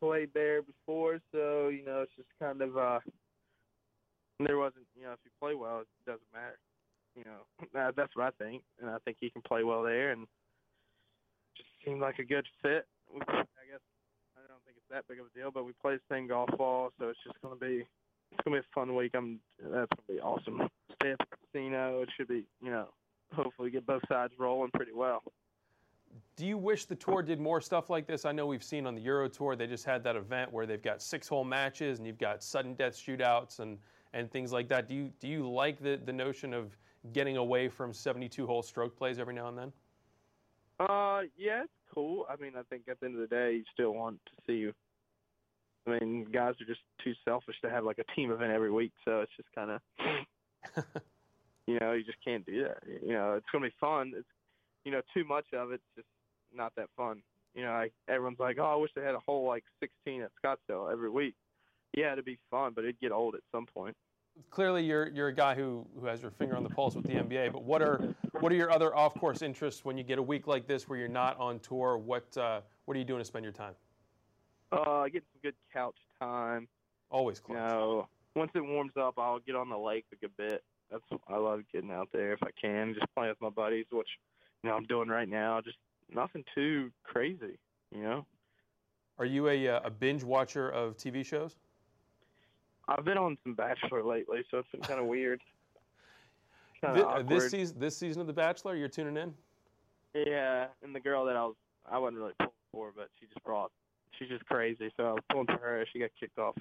played 0.00 0.30
there 0.34 0.60
before, 0.60 1.18
so 1.32 1.68
you 1.68 1.84
know 1.84 2.02
it's 2.02 2.12
just 2.14 2.28
kind 2.38 2.60
of. 2.60 2.76
uh 2.76 3.00
There 4.38 4.58
wasn't, 4.58 4.84
you 4.94 5.04
know, 5.04 5.12
if 5.12 5.18
you 5.24 5.30
play 5.40 5.54
well, 5.54 5.80
it 5.80 5.88
doesn't 6.04 6.28
matter. 6.34 6.58
You 7.16 7.24
know, 7.24 7.40
that, 7.72 7.96
that's 7.96 8.14
what 8.14 8.26
I 8.26 8.44
think, 8.44 8.62
and 8.80 8.90
I 8.90 8.98
think 9.04 9.16
he 9.18 9.30
can 9.30 9.42
play 9.42 9.64
well 9.64 9.82
there, 9.82 10.10
and 10.12 10.26
just 11.56 11.70
seemed 11.84 12.00
like 12.00 12.18
a 12.18 12.24
good 12.24 12.46
fit. 12.60 12.86
I 13.14 13.64
guess 13.70 13.80
I 14.36 14.44
don't 14.46 14.60
think 14.66 14.76
it's 14.76 14.90
that 14.90 15.08
big 15.08 15.20
of 15.20 15.26
a 15.26 15.38
deal, 15.38 15.50
but 15.50 15.64
we 15.64 15.72
play 15.80 15.94
the 15.94 16.14
same 16.14 16.28
golf 16.28 16.50
ball, 16.58 16.90
so 16.98 17.08
it's 17.08 17.18
just 17.24 17.40
going 17.40 17.58
to 17.58 17.64
be 17.64 17.86
it's 18.32 18.44
going 18.44 18.56
to 18.56 18.60
be 18.60 18.66
a 18.66 18.74
fun 18.74 18.94
week. 18.94 19.12
I'm 19.14 19.40
that's 19.58 19.72
going 19.72 20.06
to 20.06 20.12
be 20.12 20.20
awesome. 20.20 20.68
Stay 21.00 21.14
the 21.16 21.35
casino. 21.52 22.02
It 22.02 22.08
should 22.16 22.28
be, 22.28 22.44
you 22.62 22.70
know, 22.70 22.88
hopefully 23.32 23.70
get 23.70 23.86
both 23.86 24.02
sides 24.08 24.32
rolling 24.38 24.70
pretty 24.74 24.92
well. 24.92 25.22
Do 26.36 26.46
you 26.46 26.56
wish 26.56 26.84
the 26.84 26.94
tour 26.94 27.22
did 27.22 27.40
more 27.40 27.60
stuff 27.60 27.90
like 27.90 28.06
this? 28.06 28.24
I 28.24 28.32
know 28.32 28.46
we've 28.46 28.62
seen 28.62 28.86
on 28.86 28.94
the 28.94 29.00
Euro 29.02 29.28
Tour 29.28 29.56
they 29.56 29.66
just 29.66 29.84
had 29.84 30.02
that 30.04 30.16
event 30.16 30.52
where 30.52 30.66
they've 30.66 30.82
got 30.82 31.02
six-hole 31.02 31.44
matches 31.44 31.98
and 31.98 32.06
you've 32.06 32.18
got 32.18 32.42
sudden 32.42 32.74
death 32.74 32.94
shootouts 32.94 33.60
and 33.60 33.78
and 34.12 34.30
things 34.30 34.52
like 34.52 34.68
that. 34.68 34.88
Do 34.88 34.94
you 34.94 35.10
do 35.20 35.28
you 35.28 35.48
like 35.48 35.82
the 35.82 36.00
the 36.04 36.12
notion 36.12 36.54
of 36.54 36.76
getting 37.12 37.36
away 37.36 37.68
from 37.68 37.92
72 37.92 38.46
hole 38.46 38.62
stroke 38.62 38.96
plays 38.96 39.18
every 39.18 39.34
now 39.34 39.48
and 39.48 39.58
then? 39.58 39.72
Uh, 40.78 41.22
yeah, 41.36 41.62
it's 41.62 41.72
cool. 41.94 42.26
I 42.28 42.36
mean, 42.36 42.52
I 42.56 42.62
think 42.68 42.82
at 42.88 43.00
the 43.00 43.06
end 43.06 43.14
of 43.14 43.20
the 43.28 43.34
day, 43.34 43.54
you 43.54 43.64
still 43.72 43.94
want 43.94 44.18
to 44.26 44.32
see. 44.46 44.58
You 44.58 44.72
I 45.86 45.98
mean, 45.98 46.26
guys 46.32 46.54
are 46.60 46.66
just 46.66 46.80
too 47.02 47.12
selfish 47.24 47.56
to 47.62 47.70
have 47.70 47.84
like 47.84 47.98
a 47.98 48.14
team 48.14 48.32
event 48.32 48.50
every 48.52 48.72
week, 48.72 48.92
so 49.04 49.20
it's 49.20 49.32
just 49.36 49.48
kind 49.54 49.70
of, 49.70 49.80
you 51.66 51.78
know, 51.80 51.92
you 51.92 52.04
just 52.04 52.22
can't 52.24 52.44
do 52.46 52.64
that. 52.64 52.78
You 53.02 53.12
know, 53.12 53.34
it's 53.34 53.46
gonna 53.52 53.66
be 53.66 53.74
fun. 53.80 54.12
It's, 54.16 54.26
you 54.84 54.92
know, 54.92 55.00
too 55.14 55.24
much 55.24 55.46
of 55.52 55.72
it's 55.72 55.82
just 55.96 56.08
not 56.54 56.72
that 56.76 56.88
fun. 56.96 57.22
You 57.54 57.64
know, 57.64 57.72
like 57.72 57.92
everyone's 58.08 58.38
like, 58.38 58.58
oh, 58.58 58.64
I 58.64 58.76
wish 58.76 58.90
they 58.94 59.02
had 59.02 59.14
a 59.14 59.20
whole 59.20 59.46
like 59.46 59.64
16 59.80 60.22
at 60.22 60.30
Scottsdale 60.42 60.92
every 60.92 61.10
week. 61.10 61.34
Yeah, 61.94 62.12
it'd 62.12 62.24
be 62.24 62.38
fun, 62.50 62.72
but 62.74 62.84
it'd 62.84 63.00
get 63.00 63.12
old 63.12 63.34
at 63.34 63.40
some 63.50 63.66
point. 63.66 63.96
Clearly, 64.50 64.84
you're 64.84 65.08
you're 65.08 65.28
a 65.28 65.34
guy 65.34 65.54
who, 65.54 65.86
who 65.98 66.06
has 66.06 66.20
your 66.20 66.30
finger 66.30 66.56
on 66.56 66.62
the 66.62 66.68
pulse 66.68 66.94
with 66.94 67.06
the 67.06 67.14
NBA. 67.14 67.52
But 67.52 67.64
what 67.64 67.80
are 67.80 68.14
what 68.40 68.52
are 68.52 68.54
your 68.54 68.70
other 68.70 68.94
off 68.94 69.14
course 69.14 69.40
interests 69.40 69.84
when 69.84 69.96
you 69.96 70.04
get 70.04 70.18
a 70.18 70.22
week 70.22 70.46
like 70.46 70.66
this 70.66 70.88
where 70.88 70.98
you're 70.98 71.08
not 71.08 71.38
on 71.40 71.58
tour? 71.60 71.96
What 71.96 72.36
uh, 72.36 72.60
what 72.84 72.96
are 72.96 72.98
you 72.98 73.06
doing 73.06 73.20
to 73.20 73.24
spend 73.24 73.44
your 73.44 73.52
time? 73.52 73.74
Uh, 74.70 75.04
getting 75.04 75.22
some 75.32 75.40
good 75.42 75.54
couch 75.72 75.96
time. 76.20 76.68
Always 77.10 77.40
close. 77.40 77.56
You 77.56 77.62
know, 77.62 78.08
once 78.34 78.50
it 78.54 78.60
warms 78.60 78.92
up, 79.00 79.14
I'll 79.16 79.38
get 79.38 79.56
on 79.56 79.70
the 79.70 79.78
lake 79.78 80.04
a 80.12 80.16
good 80.16 80.36
bit. 80.36 80.62
That's 80.90 81.02
I 81.28 81.36
love 81.36 81.60
getting 81.72 81.90
out 81.90 82.08
there 82.12 82.32
if 82.32 82.42
I 82.42 82.50
can, 82.60 82.94
just 82.94 83.06
playing 83.14 83.30
with 83.30 83.40
my 83.40 83.50
buddies, 83.50 83.86
which 83.90 84.08
you 84.62 84.70
know 84.70 84.76
I'm 84.76 84.84
doing 84.84 85.08
right 85.08 85.28
now. 85.28 85.60
Just 85.60 85.78
nothing 86.12 86.44
too 86.54 86.90
crazy, 87.02 87.58
you 87.92 88.02
know. 88.02 88.26
Are 89.18 89.24
you 89.24 89.48
a 89.48 89.68
uh, 89.68 89.80
a 89.84 89.90
binge 89.90 90.22
watcher 90.22 90.70
of 90.70 90.96
TV 90.96 91.24
shows? 91.24 91.56
I've 92.88 93.04
been 93.04 93.18
on 93.18 93.36
some 93.42 93.54
Bachelor 93.54 94.04
lately, 94.04 94.44
so 94.50 94.58
it's 94.58 94.68
been 94.70 94.80
kind 94.82 95.00
of 95.00 95.06
weird. 95.08 95.40
Kinda 96.80 97.24
This, 97.26 97.42
this 97.42 97.50
season, 97.50 97.78
this 97.80 97.96
season 97.96 98.20
of 98.20 98.26
The 98.26 98.32
Bachelor, 98.32 98.76
you're 98.76 98.88
tuning 98.88 99.16
in. 99.16 99.34
Yeah, 100.14 100.66
and 100.82 100.94
the 100.94 101.00
girl 101.00 101.24
that 101.26 101.36
I 101.36 101.44
was, 101.44 101.56
I 101.90 101.98
wasn't 101.98 102.18
really 102.18 102.32
pulling 102.38 102.52
for, 102.72 102.92
but 102.94 103.08
she 103.18 103.26
just 103.26 103.44
brought, 103.44 103.72
she's 104.18 104.28
just 104.28 104.46
crazy. 104.46 104.92
So 104.96 105.04
I 105.04 105.12
was 105.12 105.22
pulling 105.30 105.46
for 105.46 105.58
her. 105.58 105.84
She 105.92 105.98
got 105.98 106.10
kicked 106.18 106.38
off 106.38 106.54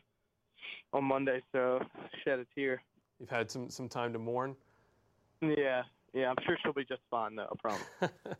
on 0.93 1.03
Monday, 1.03 1.41
so 1.51 1.79
shed 2.23 2.39
a 2.39 2.45
tear. 2.55 2.81
You've 3.19 3.29
had 3.29 3.49
some 3.49 3.69
some 3.69 3.87
time 3.87 4.13
to 4.13 4.19
mourn. 4.19 4.55
Yeah, 5.41 5.83
yeah, 6.13 6.29
I'm 6.29 6.35
sure 6.45 6.57
she'll 6.61 6.73
be 6.73 6.85
just 6.85 7.01
fine 7.09 7.35
though. 7.35 7.47
I 7.51 7.55
promise. 7.61 7.87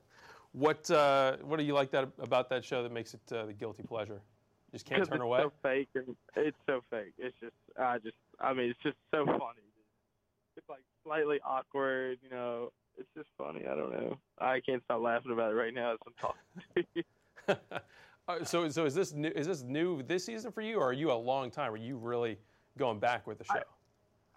what 0.52 0.90
uh, 0.92 1.38
what 1.44 1.58
do 1.58 1.64
you 1.64 1.74
like 1.74 1.92
that 1.92 2.10
about 2.20 2.50
that 2.50 2.64
show 2.64 2.84
that 2.84 2.92
makes 2.92 3.14
it 3.14 3.22
uh, 3.32 3.46
the 3.46 3.54
guilty 3.54 3.84
pleasure? 3.84 4.22
Just 4.72 4.86
can't 4.86 5.06
turn 5.06 5.16
it's 5.16 5.24
away. 5.24 5.40
so 5.42 5.52
fake, 5.64 5.90
and 5.96 6.16
it's 6.36 6.58
so 6.66 6.82
fake. 6.90 7.14
It's 7.18 7.36
just, 7.40 7.54
I 7.80 7.98
just, 8.00 8.18
I 8.42 8.54
mean, 8.54 8.72
it's 8.72 8.80
just 8.84 8.98
so 9.10 9.26
funny. 9.26 9.64
It's 10.58 10.68
like 10.68 10.82
slightly 11.06 11.40
awkward, 11.46 12.18
you 12.22 12.30
know. 12.30 12.72
It's 12.98 13.08
just 13.16 13.28
funny. 13.38 13.62
I 13.66 13.76
don't 13.76 13.92
know. 13.92 14.18
I 14.40 14.60
can't 14.60 14.84
stop 14.84 15.02
laughing 15.02 15.32
about 15.32 15.52
it 15.52 15.56
right 15.56 15.74
now 15.74 15.94
as 15.94 16.00
I'm 16.06 16.14
talking 16.20 16.42
to 16.76 16.84
you. 16.94 17.04
Uh, 18.28 18.44
so 18.44 18.68
so 18.70 18.86
is 18.86 18.96
this 18.96 19.14
new, 19.14 19.30
is 19.36 19.46
this 19.46 19.62
new 19.62 20.02
this 20.02 20.26
season 20.26 20.52
for 20.52 20.62
you, 20.62 20.78
or 20.78 20.90
are 20.90 20.94
you 20.94 21.12
a 21.12 21.14
long 21.14 21.52
time? 21.52 21.72
Are 21.72 21.78
you 21.78 21.96
really 21.96 22.40
going 22.76 22.98
back 22.98 23.28
with 23.28 23.38
the 23.38 23.44
show? 23.44 23.62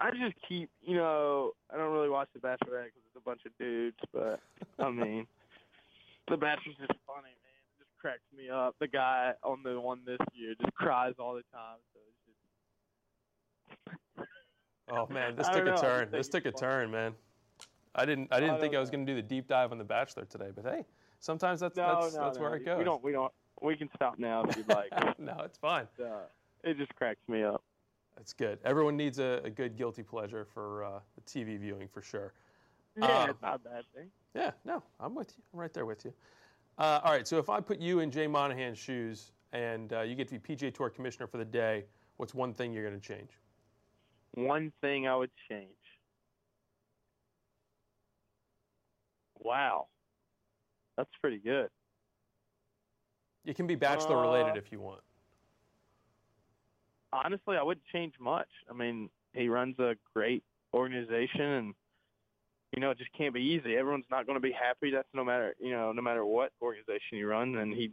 I 0.00 0.10
just 0.10 0.34
keep, 0.48 0.70
you 0.80 0.96
know, 0.96 1.52
I 1.72 1.76
don't 1.76 1.92
really 1.92 2.08
watch 2.08 2.28
The 2.32 2.40
Bachelorette 2.40 2.86
because 2.86 3.02
it's 3.06 3.16
a 3.16 3.20
bunch 3.20 3.40
of 3.46 3.52
dudes, 3.58 3.96
but 4.12 4.40
I 4.78 4.90
mean, 4.90 5.26
The 6.28 6.36
Bachelor's 6.36 6.76
just 6.76 6.98
funny, 7.06 7.34
man. 7.34 7.58
It 7.72 7.78
just 7.78 7.90
cracks 8.00 8.20
me 8.36 8.48
up. 8.48 8.76
The 8.80 8.88
guy 8.88 9.32
on 9.42 9.62
the 9.64 9.80
one 9.80 10.00
this 10.06 10.18
year 10.34 10.54
just 10.60 10.72
cries 10.74 11.14
all 11.18 11.34
the 11.34 11.42
time, 11.52 11.78
so 11.92 12.00
it's 12.08 12.18
just. 14.16 14.28
oh 14.92 15.06
man, 15.12 15.34
this 15.34 15.48
took 15.48 15.62
a 15.62 15.64
know, 15.64 15.76
turn. 15.76 16.10
This 16.12 16.28
took 16.28 16.46
a 16.46 16.52
funny. 16.52 16.60
turn, 16.60 16.90
man. 16.90 17.14
I 17.94 18.04
didn't 18.04 18.28
I 18.30 18.38
didn't 18.38 18.56
I 18.56 18.60
think 18.60 18.76
I 18.76 18.78
was 18.78 18.90
going 18.90 19.04
to 19.04 19.12
do 19.12 19.16
the 19.20 19.26
deep 19.26 19.48
dive 19.48 19.72
on 19.72 19.78
The 19.78 19.84
Bachelor 19.84 20.24
today, 20.26 20.50
but 20.54 20.64
hey, 20.64 20.84
sometimes 21.18 21.58
that's 21.60 21.76
No, 21.76 22.00
that's, 22.00 22.14
no, 22.14 22.22
that's 22.22 22.38
no. 22.38 22.44
where 22.44 22.54
it 22.54 22.64
goes. 22.64 22.78
We 22.78 22.84
don't. 22.84 23.02
We 23.02 23.12
don't. 23.12 23.32
We 23.60 23.74
can 23.74 23.90
stop 23.96 24.20
now 24.20 24.44
if 24.44 24.56
you'd 24.56 24.68
like. 24.68 24.90
no, 25.18 25.36
it's 25.44 25.58
fine. 25.58 25.88
uh, 26.00 26.26
it 26.62 26.76
just 26.76 26.94
cracks 26.94 27.18
me 27.26 27.42
up. 27.42 27.62
That's 28.18 28.32
good. 28.32 28.58
Everyone 28.64 28.96
needs 28.96 29.20
a, 29.20 29.40
a 29.44 29.50
good 29.50 29.76
guilty 29.76 30.02
pleasure 30.02 30.44
for 30.44 30.84
uh, 30.84 30.98
the 31.14 31.20
TV 31.20 31.56
viewing 31.58 31.86
for 31.86 32.02
sure. 32.02 32.32
Yeah, 32.96 33.06
Uh, 33.06 33.26
it's 33.30 33.40
not 33.40 33.54
a 33.54 33.58
bad 33.60 33.84
thing. 33.94 34.10
Yeah, 34.34 34.50
no, 34.64 34.82
I'm 34.98 35.14
with 35.14 35.32
you. 35.36 35.44
I'm 35.54 35.60
right 35.60 35.72
there 35.72 35.86
with 35.86 36.04
you. 36.04 36.12
Uh, 36.78 37.00
all 37.04 37.12
right, 37.12 37.26
so 37.28 37.38
if 37.38 37.48
I 37.48 37.60
put 37.60 37.78
you 37.78 38.00
in 38.00 38.10
Jay 38.10 38.26
Monahan's 38.26 38.76
shoes 38.76 39.30
and 39.52 39.92
uh, 39.92 40.00
you 40.00 40.16
get 40.16 40.26
to 40.28 40.38
be 40.38 40.56
PGA 40.56 40.74
Tour 40.74 40.90
commissioner 40.90 41.28
for 41.28 41.38
the 41.38 41.44
day, 41.44 41.84
what's 42.16 42.34
one 42.34 42.52
thing 42.54 42.72
you're 42.72 42.86
going 42.86 43.00
to 43.00 43.06
change? 43.06 43.30
One 44.32 44.72
thing 44.80 45.06
I 45.06 45.14
would 45.14 45.30
change. 45.48 45.70
Wow, 49.38 49.86
that's 50.96 51.10
pretty 51.20 51.38
good. 51.38 51.68
It 53.44 53.54
can 53.54 53.68
be 53.68 53.76
bachelor 53.76 54.20
related 54.20 54.56
Uh, 54.56 54.58
if 54.58 54.72
you 54.72 54.80
want. 54.80 55.00
Honestly, 57.12 57.56
I 57.56 57.62
wouldn't 57.62 57.86
change 57.92 58.14
much. 58.20 58.48
I 58.70 58.74
mean, 58.74 59.08
he 59.32 59.48
runs 59.48 59.78
a 59.78 59.94
great 60.14 60.42
organization, 60.74 61.40
and 61.40 61.74
you 62.74 62.80
know, 62.80 62.90
it 62.90 62.98
just 62.98 63.12
can't 63.16 63.34
be 63.34 63.40
easy. 63.40 63.76
Everyone's 63.76 64.04
not 64.10 64.26
going 64.26 64.36
to 64.36 64.40
be 64.40 64.52
happy. 64.52 64.90
That's 64.90 65.08
no 65.14 65.24
matter 65.24 65.54
you 65.58 65.70
know, 65.70 65.92
no 65.92 66.02
matter 66.02 66.24
what 66.24 66.52
organization 66.60 67.18
you 67.18 67.26
run. 67.26 67.56
And 67.56 67.72
he, 67.72 67.90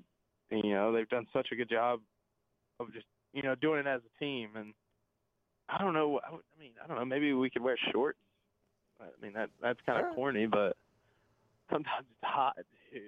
you 0.51 0.73
know, 0.73 0.91
they've 0.91 1.09
done 1.09 1.27
such 1.33 1.49
a 1.51 1.55
good 1.55 1.69
job 1.69 2.01
of 2.79 2.93
just 2.93 3.05
you 3.33 3.41
know 3.41 3.55
doing 3.55 3.79
it 3.79 3.87
as 3.87 4.01
a 4.01 4.23
team. 4.23 4.49
And 4.55 4.73
I 5.69 5.77
don't 5.77 5.93
know. 5.93 6.19
I, 6.27 6.31
would, 6.31 6.41
I 6.55 6.59
mean, 6.59 6.71
I 6.83 6.87
don't 6.87 6.97
know. 6.97 7.05
Maybe 7.05 7.33
we 7.33 7.49
could 7.49 7.61
wear 7.61 7.77
shorts. 7.91 8.19
I 9.01 9.05
mean, 9.21 9.33
that 9.33 9.49
that's 9.61 9.79
kind 9.85 9.99
of 9.99 10.05
Alright. 10.05 10.15
corny, 10.15 10.45
but 10.45 10.77
sometimes 11.71 12.05
it's 12.09 12.23
hot, 12.23 12.55
dude. 12.91 13.01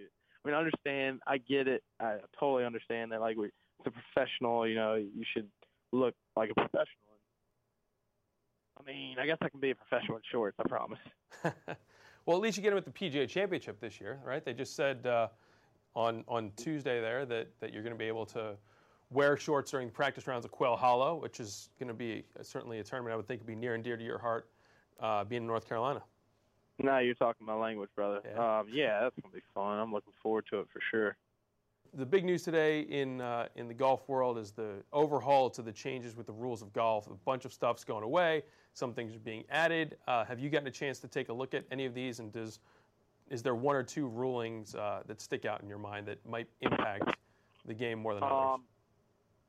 I 0.43 0.47
mean, 0.47 0.55
I 0.55 0.59
understand. 0.59 1.21
I 1.27 1.37
get 1.37 1.67
it. 1.67 1.83
I 1.99 2.17
totally 2.39 2.65
understand 2.65 3.11
that. 3.11 3.21
Like, 3.21 3.37
we, 3.37 3.47
it's 3.47 3.87
a 3.87 3.91
professional. 3.91 4.67
You 4.67 4.75
know, 4.75 4.95
you 4.95 5.23
should 5.33 5.47
look 5.91 6.15
like 6.35 6.49
a 6.49 6.53
professional. 6.53 6.85
I 8.79 8.83
mean, 8.85 9.17
I 9.19 9.25
guess 9.25 9.37
I 9.41 9.49
can 9.49 9.59
be 9.59 9.71
a 9.71 9.75
professional 9.75 10.17
in 10.17 10.23
shorts. 10.31 10.57
I 10.59 10.67
promise. 10.67 10.99
well, 12.25 12.37
at 12.37 12.41
least 12.41 12.57
you 12.57 12.63
get 12.63 12.71
him 12.71 12.77
at 12.77 12.85
the 12.85 12.91
PGA 12.91 13.27
Championship 13.27 13.79
this 13.79 13.99
year, 13.99 14.19
right? 14.23 14.43
They 14.43 14.53
just 14.53 14.75
said 14.75 15.05
uh, 15.07 15.27
on 15.95 16.23
on 16.27 16.51
Tuesday 16.55 17.01
there 17.01 17.25
that, 17.25 17.47
that 17.59 17.73
you're 17.73 17.83
going 17.83 17.95
to 17.95 17.99
be 17.99 18.05
able 18.05 18.25
to 18.27 18.55
wear 19.09 19.37
shorts 19.37 19.71
during 19.71 19.87
the 19.87 19.93
practice 19.93 20.27
rounds 20.27 20.45
of 20.45 20.51
Quail 20.51 20.75
Hollow, 20.75 21.15
which 21.15 21.39
is 21.39 21.69
going 21.79 21.87
to 21.87 21.93
be 21.93 22.23
certainly 22.41 22.79
a 22.79 22.83
tournament 22.83 23.13
I 23.13 23.17
would 23.17 23.27
think 23.27 23.41
would 23.41 23.47
be 23.47 23.55
near 23.55 23.73
and 23.73 23.83
dear 23.83 23.97
to 23.97 24.03
your 24.03 24.19
heart, 24.19 24.49
uh, 24.99 25.23
being 25.23 25.43
in 25.43 25.47
North 25.47 25.67
Carolina. 25.67 26.03
Now 26.79 26.99
you're 26.99 27.15
talking 27.15 27.45
my 27.45 27.55
language, 27.55 27.89
brother. 27.95 28.21
Yeah. 28.23 28.59
Um, 28.59 28.67
yeah, 28.71 28.99
that's 29.01 29.15
gonna 29.21 29.33
be 29.33 29.41
fun. 29.53 29.79
I'm 29.79 29.91
looking 29.91 30.13
forward 30.21 30.45
to 30.51 30.59
it 30.59 30.67
for 30.71 30.79
sure. 30.91 31.17
The 31.93 32.05
big 32.05 32.25
news 32.25 32.43
today 32.43 32.81
in 32.81 33.21
uh, 33.21 33.47
in 33.55 33.67
the 33.67 33.73
golf 33.73 34.07
world 34.07 34.37
is 34.37 34.51
the 34.51 34.83
overhaul 34.93 35.49
to 35.51 35.61
the 35.61 35.71
changes 35.71 36.15
with 36.15 36.27
the 36.27 36.33
rules 36.33 36.61
of 36.61 36.73
golf. 36.73 37.07
A 37.07 37.13
bunch 37.25 37.45
of 37.45 37.53
stuff's 37.53 37.83
going 37.83 38.03
away. 38.03 38.43
Some 38.73 38.93
things 38.93 39.15
are 39.15 39.19
being 39.19 39.43
added. 39.49 39.97
Uh, 40.07 40.25
have 40.25 40.39
you 40.39 40.49
gotten 40.49 40.67
a 40.67 40.71
chance 40.71 40.99
to 40.99 41.07
take 41.07 41.29
a 41.29 41.33
look 41.33 41.53
at 41.53 41.65
any 41.71 41.85
of 41.85 41.93
these? 41.93 42.19
And 42.19 42.31
does 42.31 42.59
is 43.29 43.41
there 43.41 43.55
one 43.55 43.75
or 43.75 43.83
two 43.83 44.07
rulings 44.07 44.75
uh, 44.75 45.01
that 45.07 45.21
stick 45.21 45.45
out 45.45 45.61
in 45.61 45.67
your 45.67 45.77
mind 45.77 46.07
that 46.07 46.25
might 46.25 46.47
impact 46.61 47.15
the 47.65 47.73
game 47.73 47.99
more 47.99 48.13
than 48.13 48.23
others? 48.23 48.53
Um, 48.55 48.63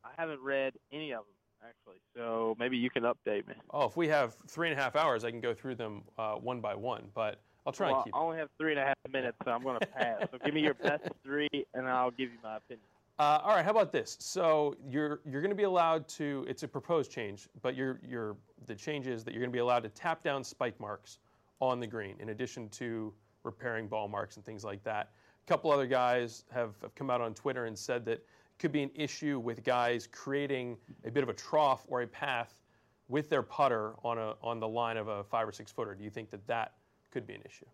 I 0.05 0.11
haven't 0.17 0.41
read 0.41 0.75
any 0.93 1.13
of 1.13 1.25
them 1.25 1.69
actually, 1.69 2.01
so 2.17 2.57
maybe 2.59 2.77
you 2.77 2.91
can 2.91 3.03
update 3.03 3.47
me. 3.47 3.55
oh, 3.71 3.85
if 3.87 3.97
we 3.97 4.09
have 4.09 4.37
three 4.47 4.69
and 4.71 4.79
a 4.79 4.83
half 4.83 4.97
hours, 4.97 5.25
I 5.25 5.31
can 5.31 5.41
go 5.41 5.55
through 5.55 5.75
them 5.77 6.03
uh, 6.17 6.35
one 6.35 6.61
by 6.61 6.75
one. 6.75 7.09
But 7.15 7.41
I'll 7.67 7.73
try 7.73 7.89
well, 7.89 7.97
and 7.97 8.05
keep. 8.05 8.17
I 8.17 8.19
only 8.19 8.39
have 8.39 8.49
three 8.59 8.73
and 8.73 8.81
a 8.81 8.85
half 8.85 8.97
minutes, 9.11 9.37
so 9.45 9.51
I'm 9.51 9.63
gonna 9.63 9.81
pass. 9.81 10.23
so 10.31 10.39
give 10.45 10.55
me 10.55 10.63
your 10.63 10.75
best 10.75 11.05
three, 11.23 11.49
and 11.75 11.87
I'll 11.89 12.11
give 12.11 12.31
you 12.31 12.39
my 12.43 12.57
opinion. 12.57 12.85
Uh, 13.19 13.41
all 13.43 13.57
right, 13.57 13.65
how 13.65 13.73
about 13.73 13.91
this? 13.91 14.17
So 14.21 14.77
you're 14.89 15.21
you're 15.25 15.41
going 15.41 15.51
to 15.51 15.57
be 15.57 15.65
allowed 15.65 16.07
to. 16.11 16.47
It's 16.49 16.63
a 16.63 16.69
proposed 16.69 17.11
change, 17.11 17.49
but 17.63 17.75
you're 17.75 18.01
you're 18.09 18.37
the 18.67 18.77
change 18.77 19.09
is 19.09 19.25
that 19.25 19.35
you're 19.35 19.41
going 19.41 19.51
to 19.51 19.57
be 19.57 19.59
allowed 19.59 19.83
to 19.83 19.89
tap 19.89 20.23
down 20.23 20.45
spike 20.45 20.79
marks 20.79 21.19
on 21.61 21.81
the 21.81 21.87
green, 21.87 22.15
in 22.21 22.29
addition 22.29 22.69
to 22.69 23.13
repairing 23.43 23.89
ball 23.89 24.07
marks 24.07 24.37
and 24.37 24.45
things 24.45 24.63
like 24.63 24.85
that. 24.85 25.11
A 25.45 25.49
couple 25.49 25.73
other 25.73 25.87
guys 25.87 26.45
have, 26.53 26.75
have 26.83 26.95
come 26.95 27.11
out 27.11 27.21
on 27.21 27.35
Twitter 27.35 27.65
and 27.65 27.77
said 27.77 28.05
that 28.05 28.13
it 28.13 28.27
could 28.61 28.71
be 28.71 28.83
an 28.83 28.91
issue 28.95 29.41
with 29.41 29.65
guys 29.65 30.07
creating 30.07 30.77
a 31.05 31.11
bit 31.11 31.25
of 31.25 31.29
a 31.29 31.35
trough 31.35 31.85
or 31.89 32.03
a 32.03 32.07
path 32.07 32.63
with 33.09 33.29
their 33.29 33.43
putter 33.43 33.95
on 34.05 34.19
a 34.19 34.35
on 34.43 34.61
the 34.61 34.69
line 34.69 34.97
of 34.97 35.09
a 35.09 35.25
five 35.25 35.49
or 35.49 35.53
six 35.53 35.73
footer. 35.73 35.97
Do 35.97 36.05
you 36.05 36.11
think 36.11 36.31
that 36.31 36.47
that 36.47 36.75
could 37.13 37.27
be 37.27 37.35
an 37.35 37.43
issue? 37.45 37.67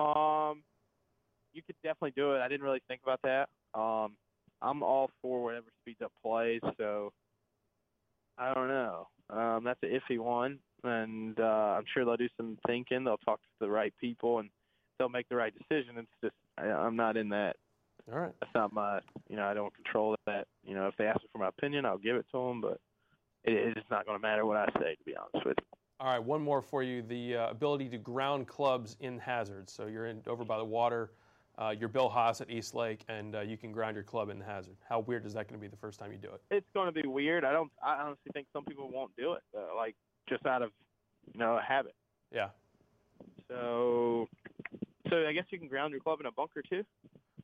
Um, 0.00 0.62
you 1.52 1.62
could 1.62 1.76
definitely 1.82 2.12
do 2.16 2.34
it. 2.34 2.40
I 2.40 2.48
didn't 2.48 2.64
really 2.64 2.82
think 2.88 3.00
about 3.02 3.20
that. 3.22 3.48
Um, 3.78 4.12
I'm 4.62 4.82
all 4.82 5.10
for 5.22 5.42
whatever 5.42 5.66
speeds 5.80 6.00
up 6.02 6.12
plays, 6.22 6.60
so 6.78 7.12
I 8.38 8.54
don't 8.54 8.68
know. 8.68 9.08
Um, 9.30 9.64
that's 9.64 9.80
an 9.82 9.90
iffy 9.90 10.18
one, 10.18 10.58
and 10.84 11.38
uh, 11.38 11.76
I'm 11.78 11.84
sure 11.92 12.04
they'll 12.04 12.16
do 12.16 12.28
some 12.36 12.58
thinking. 12.66 13.04
They'll 13.04 13.18
talk 13.18 13.40
to 13.40 13.48
the 13.60 13.70
right 13.70 13.92
people, 14.00 14.38
and 14.38 14.50
they'll 14.98 15.08
make 15.08 15.28
the 15.28 15.36
right 15.36 15.52
decision. 15.52 15.96
It's 15.98 16.08
just 16.22 16.34
I, 16.58 16.64
I'm 16.66 16.96
not 16.96 17.16
in 17.16 17.28
that. 17.30 17.56
All 18.12 18.18
right. 18.18 18.32
That's 18.40 18.54
not 18.54 18.72
my. 18.72 19.00
You 19.28 19.36
know, 19.36 19.44
I 19.44 19.54
don't 19.54 19.74
control 19.74 20.16
that. 20.26 20.46
You 20.64 20.74
know, 20.74 20.88
if 20.88 20.96
they 20.96 21.06
ask 21.06 21.20
me 21.20 21.28
for 21.32 21.38
my 21.38 21.48
opinion, 21.48 21.86
I'll 21.86 21.98
give 21.98 22.16
it 22.16 22.26
to 22.32 22.38
them. 22.38 22.60
But 22.60 22.80
it, 23.44 23.76
it's 23.76 23.90
not 23.90 24.04
going 24.04 24.18
to 24.18 24.22
matter 24.22 24.44
what 24.44 24.56
I 24.56 24.66
say, 24.78 24.94
to 24.94 25.04
be 25.04 25.14
honest 25.16 25.46
with 25.46 25.56
you. 25.58 25.79
All 26.00 26.06
right, 26.06 26.22
one 26.22 26.40
more 26.40 26.62
for 26.62 26.82
you: 26.82 27.02
the 27.02 27.36
uh, 27.36 27.50
ability 27.50 27.90
to 27.90 27.98
ground 27.98 28.46
clubs 28.46 28.96
in 29.00 29.18
hazards. 29.18 29.70
So 29.70 29.86
you're 29.86 30.06
in 30.06 30.22
over 30.26 30.44
by 30.46 30.56
the 30.56 30.64
water. 30.64 31.10
Uh, 31.58 31.74
you're 31.78 31.90
Bill 31.90 32.08
Haas 32.08 32.40
at 32.40 32.48
East 32.48 32.74
Lake, 32.74 33.00
and 33.10 33.36
uh, 33.36 33.40
you 33.42 33.58
can 33.58 33.70
ground 33.70 33.96
your 33.96 34.04
club 34.04 34.30
in 34.30 34.38
the 34.38 34.44
hazard. 34.46 34.76
How 34.88 35.00
weird 35.00 35.26
is 35.26 35.34
that 35.34 35.46
going 35.46 35.60
to 35.60 35.62
be 35.62 35.68
the 35.68 35.76
first 35.76 35.98
time 35.98 36.10
you 36.10 36.16
do 36.16 36.28
it? 36.28 36.40
It's 36.50 36.66
going 36.72 36.86
to 36.86 37.02
be 37.02 37.06
weird. 37.06 37.44
I 37.44 37.52
don't. 37.52 37.70
I 37.84 37.96
honestly 37.96 38.30
think 38.32 38.46
some 38.50 38.64
people 38.64 38.90
won't 38.90 39.10
do 39.18 39.34
it, 39.34 39.42
uh, 39.54 39.76
like 39.76 39.94
just 40.26 40.46
out 40.46 40.62
of 40.62 40.70
you 41.34 41.38
know 41.38 41.58
a 41.58 41.60
habit. 41.60 41.94
Yeah. 42.32 42.48
So, 43.48 44.26
so 45.10 45.26
I 45.26 45.34
guess 45.34 45.44
you 45.50 45.58
can 45.58 45.68
ground 45.68 45.90
your 45.90 46.00
club 46.00 46.20
in 46.20 46.26
a 46.26 46.32
bunker 46.32 46.62
too. 46.62 46.82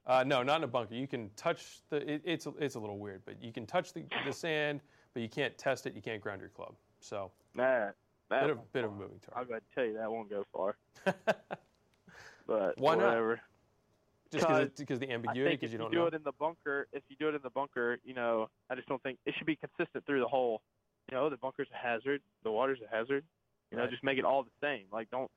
Uh, 0.07 0.25
no, 0.27 0.43
not 0.43 0.59
in 0.59 0.65
a 0.65 0.69
bunker. 0.69 0.95
You 0.95 1.07
can 1.07 1.29
touch 1.37 1.81
the. 1.91 1.97
It, 2.11 2.23
it's 2.25 2.49
it's 2.59 2.77
a 2.77 2.81
little 2.81 2.99
weird, 2.99 3.21
but 3.27 3.43
you 3.43 3.53
can 3.53 3.67
touch 3.67 3.93
the, 3.93 4.05
the 4.25 4.33
sand, 4.33 4.81
but 5.13 5.21
you 5.21 5.29
can't 5.29 5.59
test 5.59 5.87
it. 5.87 5.95
You 5.95 6.01
can't 6.01 6.23
ground 6.23 6.41
your 6.41 6.49
club. 6.49 6.75
So 7.01 7.31
Nah, 7.55 7.91
that 8.31 8.43
bit 8.43 8.51
of 8.51 8.73
bit 8.73 8.85
of 8.85 8.93
a 8.93 8.95
moving 8.95 9.21
I'll 9.29 9.45
target. 9.45 9.49
go 9.49 9.55
ahead 9.55 9.63
and 9.63 9.75
tell 9.75 9.85
you 9.85 9.93
that 9.99 10.11
won't 10.11 10.31
go 10.31 10.45
far. 10.53 10.77
But 12.47 12.79
Why 12.79 12.95
not? 12.95 13.39
Just 14.33 14.47
Because 14.47 14.69
because 14.77 14.99
the 15.01 15.11
ambiguity, 15.11 15.57
because 15.57 15.73
you 15.73 15.79
you 15.79 15.83
don't 15.83 15.91
do 15.93 15.99
know. 15.99 16.07
it 16.07 16.15
in 16.15 16.23
the 16.23 16.33
bunker, 16.39 16.87
if 16.93 17.03
you 17.09 17.17
do 17.19 17.29
it 17.29 17.35
in 17.35 17.41
the 17.43 17.51
bunker, 17.51 17.99
you 18.05 18.15
know, 18.15 18.49
I 18.71 18.75
just 18.75 18.89
don't 18.89 19.03
think 19.03 19.19
it 19.27 19.35
should 19.37 19.47
be 19.47 19.57
consistent 19.57 20.05
through 20.07 20.21
the 20.21 20.29
whole. 20.29 20.63
You 21.11 21.17
know, 21.17 21.31
the 21.31 21.37
bunker's 21.37 21.69
a 21.73 21.77
hazard, 21.77 22.21
the 22.43 22.51
water's 22.51 22.79
a 22.83 22.95
hazard. 22.95 23.25
You 23.71 23.77
know, 23.77 23.85
Right. 23.85 23.91
just 23.91 24.03
make 24.05 24.19
it 24.19 24.25
all 24.25 24.43
the 24.45 24.51
same. 24.61 24.87
Like, 24.93 25.11
don't. 25.11 25.31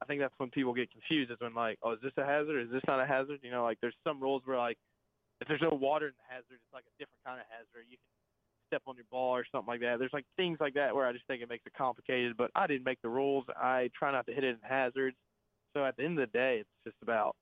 I 0.00 0.04
think 0.06 0.20
that's 0.20 0.34
when 0.38 0.50
people 0.50 0.72
get 0.74 0.90
confused. 0.92 1.30
Is 1.30 1.38
when 1.40 1.54
like, 1.54 1.78
oh, 1.82 1.92
is 1.92 2.00
this 2.02 2.12
a 2.16 2.24
hazard? 2.24 2.62
Is 2.66 2.70
this 2.70 2.82
not 2.86 3.00
a 3.00 3.06
hazard? 3.06 3.40
You 3.42 3.50
know, 3.50 3.64
like 3.64 3.78
there's 3.80 3.96
some 4.04 4.20
rules 4.20 4.42
where 4.44 4.56
like, 4.58 4.78
if 5.40 5.48
there's 5.48 5.62
no 5.62 5.70
water 5.70 6.06
in 6.06 6.14
the 6.18 6.26
hazard, 6.34 6.54
it's 6.62 6.72
like 6.72 6.84
a 6.86 6.94
different 6.98 7.22
kind 7.24 7.40
of 7.40 7.46
hazard. 7.50 7.86
You 7.90 7.96
can 7.98 8.06
step 8.68 8.82
on 8.86 8.94
your 8.94 9.04
ball 9.10 9.36
or 9.36 9.44
something 9.50 9.66
like 9.66 9.80
that. 9.80 9.98
There's 9.98 10.12
like 10.12 10.26
things 10.36 10.58
like 10.60 10.74
that 10.74 10.94
where 10.94 11.06
I 11.06 11.12
just 11.12 11.26
think 11.26 11.42
it 11.42 11.48
makes 11.48 11.66
it 11.66 11.72
complicated. 11.76 12.36
But 12.36 12.52
I 12.54 12.66
didn't 12.66 12.84
make 12.84 13.02
the 13.02 13.08
rules. 13.08 13.44
I 13.56 13.90
try 13.98 14.12
not 14.12 14.26
to 14.26 14.32
hit 14.32 14.44
it 14.44 14.50
in 14.50 14.58
hazards. 14.62 15.16
So 15.74 15.84
at 15.84 15.96
the 15.96 16.04
end 16.04 16.18
of 16.18 16.30
the 16.30 16.38
day, 16.38 16.58
it's 16.60 16.70
just 16.84 16.96
about, 17.02 17.34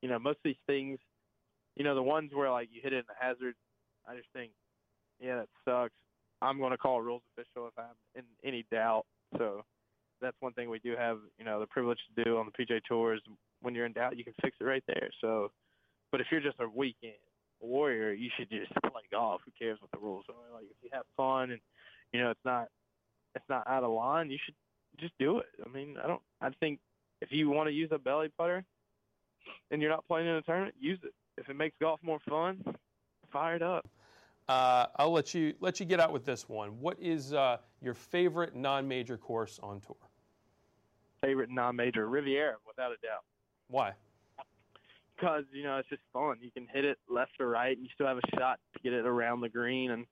you 0.00 0.08
know, 0.08 0.18
most 0.18 0.36
of 0.36 0.44
these 0.44 0.56
things 0.66 0.98
you 1.76 1.84
know, 1.84 1.94
the 1.94 2.02
ones 2.02 2.30
where 2.32 2.50
like 2.50 2.68
you 2.72 2.80
hit 2.82 2.92
it 2.92 2.98
in 2.98 3.04
the 3.08 3.14
hazard, 3.18 3.54
I 4.06 4.16
just 4.16 4.28
think, 4.32 4.52
yeah, 5.20 5.36
that 5.36 5.48
sucks. 5.64 5.94
I'm 6.40 6.58
going 6.58 6.72
to 6.72 6.78
call 6.78 6.98
a 6.98 7.02
rules 7.02 7.22
official 7.36 7.68
if 7.68 7.74
I'm 7.78 7.94
in 8.14 8.24
any 8.44 8.66
doubt. 8.70 9.04
So 9.38 9.62
that's 10.20 10.36
one 10.40 10.52
thing 10.52 10.68
we 10.68 10.80
do 10.80 10.94
have, 10.96 11.18
you 11.38 11.44
know, 11.44 11.60
the 11.60 11.66
privilege 11.66 11.98
to 12.14 12.24
do 12.24 12.36
on 12.36 12.46
the 12.46 12.52
PGA 12.52 12.80
Tours. 12.86 13.22
When 13.60 13.74
you're 13.74 13.86
in 13.86 13.92
doubt, 13.92 14.16
you 14.18 14.24
can 14.24 14.34
fix 14.42 14.56
it 14.60 14.64
right 14.64 14.82
there. 14.88 15.08
So, 15.20 15.50
but 16.10 16.20
if 16.20 16.26
you're 16.30 16.40
just 16.40 16.58
a 16.60 16.68
weekend 16.68 17.14
warrior, 17.66 18.12
you 18.12 18.30
should 18.36 18.50
just 18.50 18.72
play 18.82 19.02
golf. 19.10 19.40
Who 19.44 19.52
cares 19.58 19.78
what 19.80 19.90
the 19.90 19.98
rules 19.98 20.24
are? 20.28 20.54
Like 20.54 20.64
if 20.64 20.76
you 20.82 20.90
have 20.92 21.04
fun 21.16 21.50
and 21.50 21.60
you 22.12 22.20
know 22.20 22.30
it's 22.30 22.44
not 22.44 22.68
it's 23.34 23.48
not 23.48 23.66
out 23.66 23.84
of 23.84 23.90
line, 23.90 24.30
you 24.30 24.38
should 24.44 24.54
just 24.98 25.14
do 25.18 25.38
it. 25.38 25.46
I 25.64 25.68
mean, 25.68 25.96
I 26.02 26.06
don't. 26.06 26.22
I 26.40 26.50
think 26.60 26.80
if 27.20 27.30
you 27.30 27.48
want 27.48 27.68
to 27.68 27.72
use 27.72 27.90
a 27.92 27.98
belly 27.98 28.28
putter 28.36 28.64
and 29.70 29.80
you're 29.80 29.90
not 29.90 30.06
playing 30.06 30.26
in 30.28 30.34
a 30.34 30.42
tournament, 30.42 30.74
use 30.80 30.98
it. 31.02 31.14
If 31.38 31.48
it 31.48 31.56
makes 31.56 31.74
golf 31.80 32.00
more 32.02 32.18
fun, 32.28 32.62
fire 33.32 33.56
it 33.56 33.62
up. 33.62 33.88
Uh, 34.48 34.86
I'll 34.96 35.12
let 35.12 35.34
you 35.34 35.54
let 35.60 35.80
you 35.80 35.86
get 35.86 36.00
out 36.00 36.12
with 36.12 36.24
this 36.24 36.48
one. 36.48 36.80
What 36.80 36.98
is 37.00 37.32
uh, 37.32 37.58
your 37.80 37.94
favorite 37.94 38.54
non-major 38.54 39.16
course 39.16 39.58
on 39.62 39.80
tour? 39.80 39.96
Favorite 41.22 41.50
non-major 41.50 42.08
Riviera, 42.08 42.56
without 42.66 42.90
a 42.90 42.96
doubt, 42.96 43.22
Why? 43.68 43.92
Because 45.22 45.44
you 45.52 45.62
know 45.62 45.78
it's 45.78 45.88
just 45.88 46.02
fun. 46.12 46.38
You 46.40 46.50
can 46.50 46.66
hit 46.72 46.84
it 46.84 46.98
left 47.08 47.32
or 47.38 47.48
right, 47.48 47.76
and 47.76 47.86
you 47.86 47.90
still 47.94 48.08
have 48.08 48.18
a 48.18 48.36
shot 48.36 48.58
to 48.74 48.80
get 48.82 48.92
it 48.92 49.06
around 49.06 49.40
the 49.40 49.48
green. 49.48 49.92
And 49.92 50.04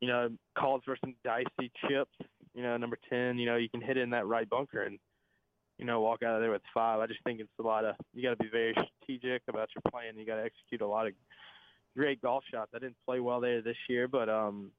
you 0.00 0.08
know, 0.08 0.30
calls 0.58 0.82
for 0.84 0.96
some 1.00 1.14
dicey 1.24 1.70
chips. 1.88 2.14
You 2.54 2.62
know, 2.62 2.76
number 2.76 2.98
ten. 3.10 3.38
You 3.38 3.46
know, 3.46 3.56
you 3.56 3.68
can 3.68 3.82
hit 3.82 3.98
it 3.98 4.02
in 4.02 4.10
that 4.10 4.26
right 4.26 4.48
bunker 4.48 4.82
and 4.82 4.98
you 5.78 5.84
know 5.84 6.00
walk 6.00 6.22
out 6.22 6.36
of 6.36 6.40
there 6.40 6.50
with 6.50 6.62
five. 6.72 7.00
I 7.00 7.06
just 7.06 7.22
think 7.22 7.40
it's 7.40 7.50
a 7.60 7.62
lot 7.62 7.84
of 7.84 7.96
you 8.14 8.22
got 8.22 8.30
to 8.30 8.42
be 8.42 8.50
very 8.50 8.74
strategic 8.74 9.42
about 9.48 9.68
your 9.74 9.82
plan. 9.90 10.16
You 10.16 10.24
got 10.24 10.36
to 10.36 10.44
execute 10.44 10.80
a 10.80 10.86
lot 10.86 11.06
of 11.06 11.12
great 11.94 12.22
golf 12.22 12.44
shots. 12.50 12.70
I 12.74 12.78
didn't 12.78 12.96
play 13.06 13.20
well 13.20 13.40
there 13.40 13.60
this 13.60 13.76
year, 13.90 14.08
but 14.08 14.30
um, 14.30 14.70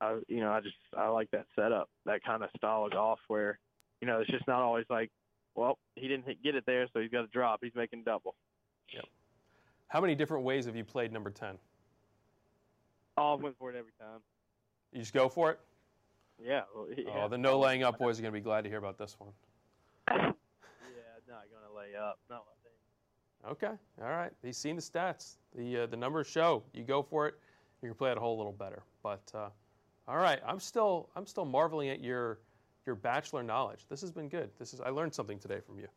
I 0.00 0.18
you 0.28 0.40
know 0.40 0.52
I 0.52 0.60
just 0.60 0.76
I 0.96 1.08
like 1.08 1.30
that 1.32 1.46
setup, 1.56 1.88
that 2.06 2.22
kind 2.22 2.44
of 2.44 2.50
style 2.56 2.84
of 2.84 2.92
golf 2.92 3.18
where 3.26 3.58
you 4.00 4.06
know 4.06 4.20
it's 4.20 4.30
just 4.30 4.46
not 4.46 4.60
always 4.60 4.86
like, 4.88 5.10
well, 5.56 5.78
he 5.96 6.06
didn't 6.06 6.26
hit, 6.26 6.42
get 6.44 6.54
it 6.54 6.64
there, 6.66 6.86
so 6.92 7.00
he's 7.00 7.10
got 7.10 7.22
to 7.22 7.28
drop. 7.28 7.58
He's 7.62 7.74
making 7.74 8.04
double. 8.04 8.36
How 9.88 10.00
many 10.00 10.14
different 10.14 10.44
ways 10.44 10.64
have 10.64 10.74
you 10.74 10.84
played 10.84 11.12
number 11.12 11.30
ten? 11.30 11.58
Oh, 13.18 13.32
I 13.32 13.34
went 13.34 13.58
for 13.58 13.68
it 13.70 13.76
every 13.76 13.92
time. 14.00 14.20
You 14.90 15.00
just 15.00 15.12
go 15.12 15.28
for 15.28 15.50
it. 15.50 15.60
Yeah. 16.42 16.62
Well, 16.74 16.86
yeah. 16.96 17.24
Oh, 17.24 17.28
the 17.28 17.36
no 17.36 17.58
laying 17.58 17.82
up 17.82 17.98
boys 17.98 18.18
are 18.18 18.22
going 18.22 18.32
to 18.32 18.40
be 18.40 18.42
glad 18.42 18.64
to 18.64 18.70
hear 18.70 18.78
about 18.78 18.96
this 18.98 19.16
one. 19.18 19.30
Yeah, 20.18 21.34
not 21.34 21.44
gonna 21.50 21.74
lay 21.74 21.96
up. 21.96 22.18
Not. 22.28 22.44
Okay, 23.48 23.72
all 24.00 24.08
right. 24.08 24.30
He's 24.42 24.56
seen 24.56 24.76
the 24.76 24.82
stats. 24.82 25.36
The 25.56 25.80
uh, 25.80 25.86
the 25.86 25.96
numbers 25.96 26.26
show. 26.26 26.62
You 26.72 26.84
go 26.84 27.02
for 27.02 27.26
it. 27.26 27.34
You 27.82 27.88
can 27.88 27.96
play 27.96 28.12
it 28.12 28.16
a 28.16 28.20
whole 28.20 28.36
little 28.36 28.52
better. 28.52 28.82
But 29.02 29.30
uh, 29.34 29.48
all 30.06 30.18
right, 30.18 30.40
I'm 30.46 30.60
still 30.60 31.08
I'm 31.16 31.26
still 31.26 31.44
marveling 31.44 31.88
at 31.88 32.00
your 32.00 32.38
your 32.86 32.94
bachelor 32.94 33.42
knowledge. 33.42 33.86
This 33.88 34.00
has 34.00 34.12
been 34.12 34.28
good. 34.28 34.50
This 34.58 34.74
is 34.74 34.80
I 34.80 34.90
learned 34.90 35.14
something 35.14 35.38
today 35.38 35.60
from 35.64 35.78
you. 35.78 35.88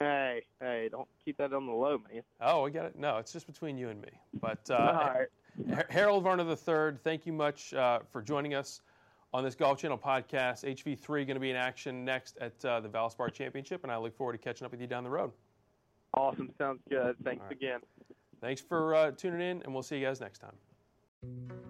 Hey, 0.00 0.42
hey, 0.60 0.88
don't 0.90 1.06
keep 1.22 1.36
that 1.36 1.52
on 1.52 1.66
the 1.66 1.72
low, 1.72 2.00
man. 2.10 2.22
Oh, 2.40 2.64
I 2.64 2.70
get 2.70 2.86
it. 2.86 2.98
No, 2.98 3.18
it's 3.18 3.32
just 3.32 3.46
between 3.46 3.76
you 3.76 3.90
and 3.90 4.00
me. 4.00 4.08
But 4.40 4.66
uh, 4.70 4.74
All 4.74 4.94
right. 4.94 5.28
Har- 5.74 5.86
Harold 5.90 6.24
Varner 6.24 6.48
III, 6.48 6.98
thank 7.04 7.26
you 7.26 7.34
much 7.34 7.74
uh, 7.74 8.00
for 8.10 8.22
joining 8.22 8.54
us 8.54 8.80
on 9.34 9.44
this 9.44 9.54
Golf 9.54 9.78
Channel 9.78 9.98
podcast. 9.98 10.64
HV3 10.64 11.06
going 11.06 11.26
to 11.34 11.40
be 11.40 11.50
in 11.50 11.56
action 11.56 12.02
next 12.02 12.38
at 12.40 12.64
uh, 12.64 12.80
the 12.80 12.88
Valspar 12.88 13.30
Championship, 13.30 13.82
and 13.82 13.92
I 13.92 13.98
look 13.98 14.16
forward 14.16 14.32
to 14.32 14.38
catching 14.38 14.64
up 14.64 14.70
with 14.70 14.80
you 14.80 14.86
down 14.86 15.04
the 15.04 15.10
road. 15.10 15.32
Awesome. 16.14 16.50
Sounds 16.56 16.80
good. 16.88 17.14
Thanks 17.22 17.42
right. 17.42 17.52
again. 17.52 17.80
Thanks 18.40 18.62
for 18.62 18.94
uh, 18.94 19.10
tuning 19.10 19.42
in, 19.42 19.62
and 19.62 19.74
we'll 19.74 19.82
see 19.82 19.98
you 19.98 20.06
guys 20.06 20.20
next 20.20 20.38
time. 20.38 21.69